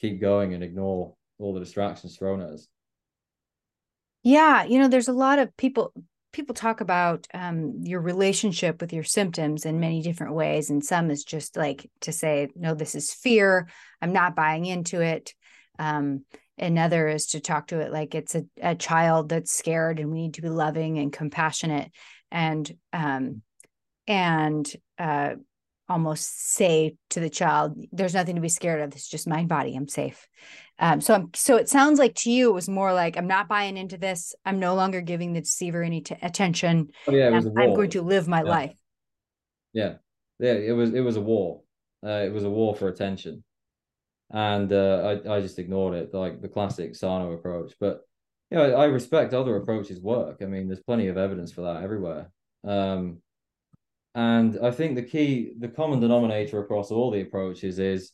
[0.00, 2.66] keep going and ignore all the distractions thrown at us.
[4.22, 5.92] Yeah, you know, there's a lot of people
[6.32, 11.10] people talk about um, your relationship with your symptoms in many different ways, and some
[11.10, 13.68] is just like to say, no, this is fear.
[14.00, 15.34] I'm not buying into it.
[15.78, 16.24] Um,
[16.56, 20.22] another is to talk to it like it's a, a child that's scared, and we
[20.22, 21.90] need to be loving and compassionate,
[22.30, 23.42] and um,
[24.06, 25.34] and uh,
[25.88, 28.92] almost say to the child, "There's nothing to be scared of.
[28.92, 29.74] It's just my body.
[29.76, 30.26] I'm safe."
[30.78, 33.48] Um, so I'm so it sounds like to you it was more like I'm not
[33.48, 34.34] buying into this.
[34.44, 36.88] I'm no longer giving the deceiver any t- attention.
[37.06, 38.50] Oh, yeah, I'm, I'm, going to live my yeah.
[38.50, 38.76] life.
[39.72, 39.94] Yeah,
[40.40, 40.54] yeah.
[40.54, 41.62] It was it was a war.
[42.04, 43.44] Uh, it was a war for attention,
[44.30, 47.74] and uh, I I just ignored it, like the classic Sarno approach.
[47.78, 48.00] But
[48.50, 50.38] you know, I respect other approaches work.
[50.42, 52.30] I mean, there's plenty of evidence for that everywhere.
[52.64, 53.18] Um,
[54.14, 58.12] and I think the key, the common denominator across all the approaches is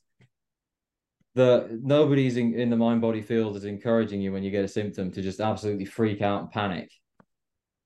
[1.35, 4.69] that nobody's in, in the mind body field is encouraging you when you get a
[4.69, 6.91] symptom to just absolutely freak out and panic,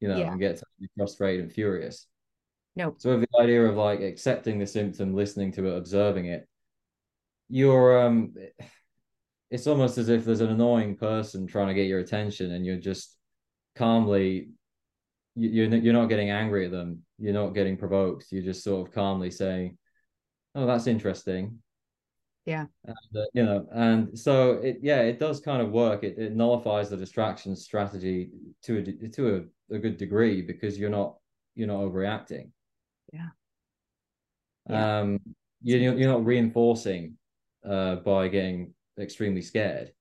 [0.01, 0.31] you know, Yeah.
[0.31, 0.63] and get
[0.97, 2.07] frustrated and furious.
[2.77, 2.95] Nope.
[2.99, 6.49] So the idea of like accepting the symptom, listening to it, observing it,
[7.49, 8.35] you're um
[9.51, 12.79] it's almost as if there's an annoying person trying to get your attention and you're
[12.79, 13.17] just
[13.77, 14.49] calmly
[15.37, 18.95] you're you're not getting angry at them, you're not getting provoked, you're just sort of
[18.95, 19.79] calmly saying,
[20.55, 21.61] "Oh, that's interesting."
[22.47, 22.67] Yeah.
[22.85, 26.05] And, uh, you know, and so it yeah, it does kind of work.
[26.05, 28.31] It it nullifies the distraction strategy
[28.65, 29.37] to a to
[29.71, 31.17] a, a good degree because you're not
[31.55, 32.51] you're not overreacting.
[33.13, 33.29] Yeah.
[34.69, 35.01] Yeah.
[35.01, 35.21] Um,
[35.63, 37.17] you you're you're not reinforcing
[37.67, 39.93] uh by getting extremely scared.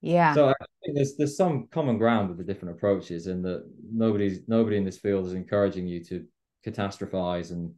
[0.00, 0.34] Yeah.
[0.34, 0.54] So
[0.92, 4.98] there's there's some common ground with the different approaches, and that nobody's nobody in this
[4.98, 6.24] field is encouraging you to
[6.66, 7.72] catastrophize and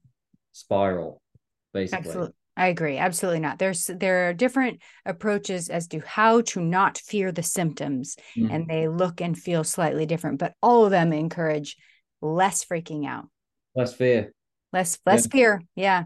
[0.52, 1.22] spiral,
[1.72, 1.98] basically.
[2.08, 2.34] Absolutely.
[2.58, 2.96] I agree.
[2.96, 3.58] Absolutely not.
[3.58, 8.50] There's there are different approaches as to how to not fear the symptoms Mhm.
[8.50, 11.76] and they look and feel slightly different, but all of them encourage
[12.22, 13.28] less freaking out.
[13.74, 14.32] Less fear.
[14.72, 16.04] less less fear yeah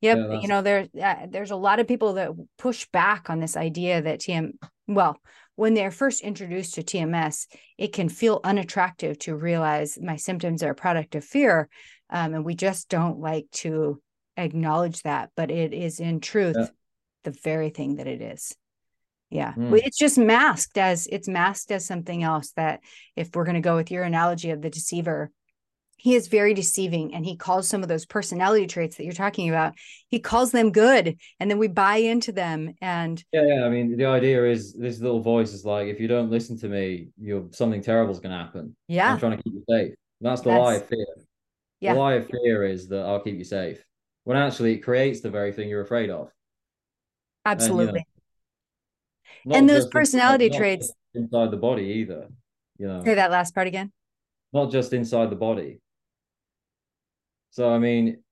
[0.00, 3.38] yep Yeah, you know there uh, there's a lot of people that push back on
[3.38, 4.52] this idea that tm
[4.88, 5.20] well
[5.56, 7.46] when they're first introduced to tms
[7.78, 11.68] it can feel unattractive to realize my symptoms are a product of fear
[12.10, 14.00] um, and we just don't like to
[14.36, 16.66] acknowledge that but it is in truth Yeah.
[17.24, 18.54] the very thing that it is
[19.30, 19.80] yeah Mm.
[19.84, 22.80] It's just masked as it's masked as something else that
[23.16, 25.30] if we're going to go with your analogy of the deceiver
[26.02, 29.48] he is very deceiving and he calls some of those personality traits that you're talking
[29.48, 29.72] about
[30.08, 33.64] he calls them good and then we buy into them and Yeah, yeah.
[33.64, 36.68] I mean, the idea is this little voice is like, if you don't listen to
[36.68, 38.74] me, you're something terrible is going to happen.
[38.88, 39.94] yeah I'm trying to keep you safe.
[40.20, 41.06] That's the lie of fear.
[41.80, 41.94] Yeah.
[41.94, 43.84] The lie of fear is that I'll keep you safe.
[44.24, 46.30] When actually it creates the very thing you're afraid of.
[47.46, 48.04] absolutely
[49.44, 52.26] Not And those just inside- personality traits- inside the body either.
[52.78, 53.92] You know, say that last part again
[54.52, 55.78] not just inside the body.
[57.52, 58.24] So I mean,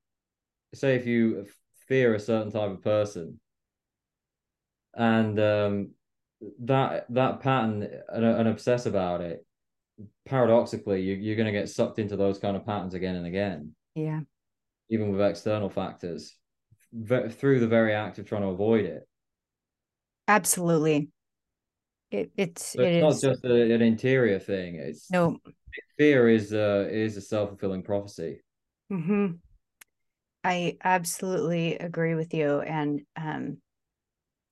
[0.75, 1.47] say if you
[1.89, 3.41] fear a certain type of person,
[4.95, 5.91] and um,
[6.61, 9.47] that that pattern and, and obsess about it,
[10.27, 13.75] paradoxically, you, you're going to get sucked into those kind of patterns again and again,
[13.95, 14.21] yeah
[14.89, 16.37] even with external factors,
[16.93, 19.07] ve- through the very act of trying to avoid it.
[20.29, 21.09] absolutely
[22.11, 24.77] it, it's So it it's is not just a, an interior thing.
[24.77, 25.39] It's no
[25.99, 28.41] fear is uh, is a self fulfilling prophecy.
[28.91, 29.41] Hmm
[30.45, 33.59] i absolutely agree with you and um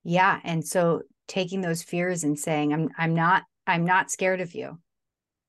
[0.03, 4.53] yeah and so taking those fears and saying i'm i'm not i'm not scared of
[4.55, 4.77] you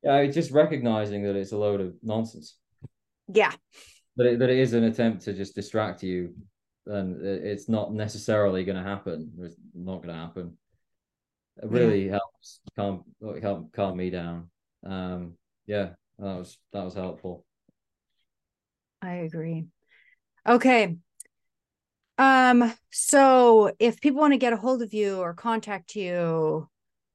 [0.03, 2.57] Yeah, just recognizing that it's a load of nonsense.
[3.32, 3.53] yeah
[4.16, 6.34] That it, that it is an attempt to just distract you,
[6.86, 9.30] and it's not necessarily going to happen.
[9.41, 10.57] It's not going to happen.
[11.62, 13.05] It really helps calm
[13.43, 14.51] help calm me down.
[14.84, 15.34] Um,
[15.66, 17.45] yeah, that was that was helpful.
[19.03, 19.66] I agree.
[20.46, 20.96] Okay.
[22.18, 26.68] Um, so if people want to get a hold of you or contact you,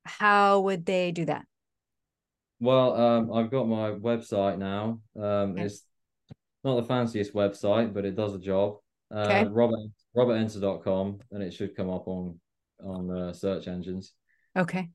[0.04, 1.46] how would they do that?
[2.60, 5.02] Well, um, I've got my website now.
[5.16, 5.66] Um, Okay.
[5.66, 5.84] it's
[6.64, 8.78] not the fanciest website, but it does the job.
[9.12, 9.44] Uh, Okay.
[9.52, 9.80] Robert
[10.16, 12.40] robertenter.com, and it should come up on
[12.84, 14.14] on uh, search engines.
[14.56, 14.90] Okay.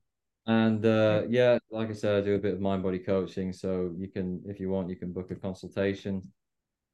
[0.47, 3.93] And uh, yeah, like I said, I do a bit of mind body coaching, so
[3.95, 6.21] you can, if you want, you can book a consultation.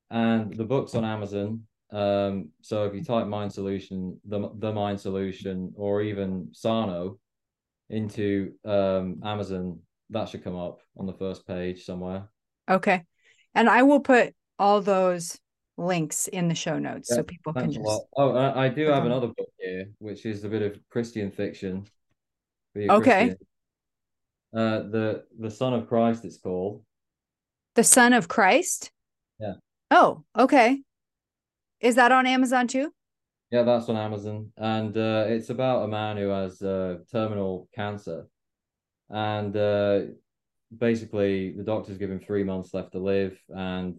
[0.09, 1.63] And the book's on Amazon.
[1.91, 7.19] Um, so if you type Mind Solution, the the Mind Solution, or even Sarno
[7.89, 9.79] into um, Amazon,
[10.09, 12.29] that should come up on the first page somewhere.
[12.69, 13.03] Okay.
[13.55, 15.39] And I will put all those
[15.77, 17.85] links in the show notes so people can just.
[18.17, 21.31] Oh, I, I do have on another book here, which is a bit of Christian
[21.31, 21.85] fiction.
[22.75, 23.27] Okay.
[23.27, 23.47] Christians.
[24.55, 26.83] Uh, the the Son of Christ, it's called.
[27.75, 28.91] The Son of Christ?
[29.39, 29.53] Yeah.
[29.91, 30.81] Oh, okay.
[31.79, 32.91] Is that on Amazon too?
[33.51, 38.27] Yeah, that's on Amazon, and uh, it's about a man who has uh, terminal cancer,
[39.09, 40.01] and uh,
[40.75, 43.95] basically the doctors give him three months left to live, and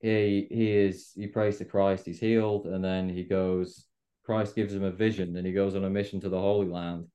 [0.00, 3.86] he he is he prays to Christ, he's healed, and then he goes.
[4.24, 7.06] Christ gives him a vision, and he goes on a mission to the Holy Land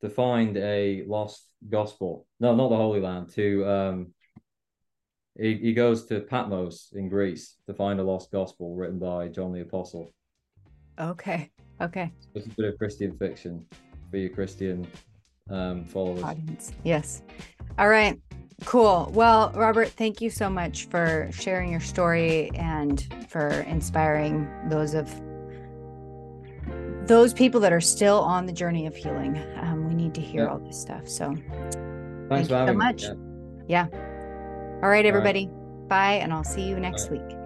[0.00, 2.26] to find a lost gospel.
[2.40, 3.30] No, not the Holy Land.
[3.34, 4.14] To um,
[5.38, 9.52] he, he goes to Patmos in Greece to find a lost gospel written by John
[9.52, 10.12] the Apostle.
[10.98, 11.50] Okay.
[11.80, 12.12] Okay.
[12.34, 13.64] It's a bit of Christian fiction
[14.10, 14.86] for your Christian
[15.48, 16.22] um, followers.
[16.22, 16.72] Audience.
[16.84, 17.22] Yes.
[17.78, 18.20] All right.
[18.66, 19.10] Cool.
[19.14, 25.10] Well, Robert, thank you so much for sharing your story and for inspiring those of
[27.06, 29.42] those people that are still on the journey of healing.
[29.56, 30.50] Um, we need to hear Yeah.
[30.50, 31.08] all this stuff.
[31.08, 31.46] So Thanks
[32.28, 32.84] thank you so having me.
[32.84, 33.02] much.
[33.04, 33.14] Yeah.
[33.68, 33.86] Yeah.
[34.82, 35.50] All right, everybody.
[35.88, 37.18] Bye, and I'll see you next Bye.
[37.18, 37.39] week.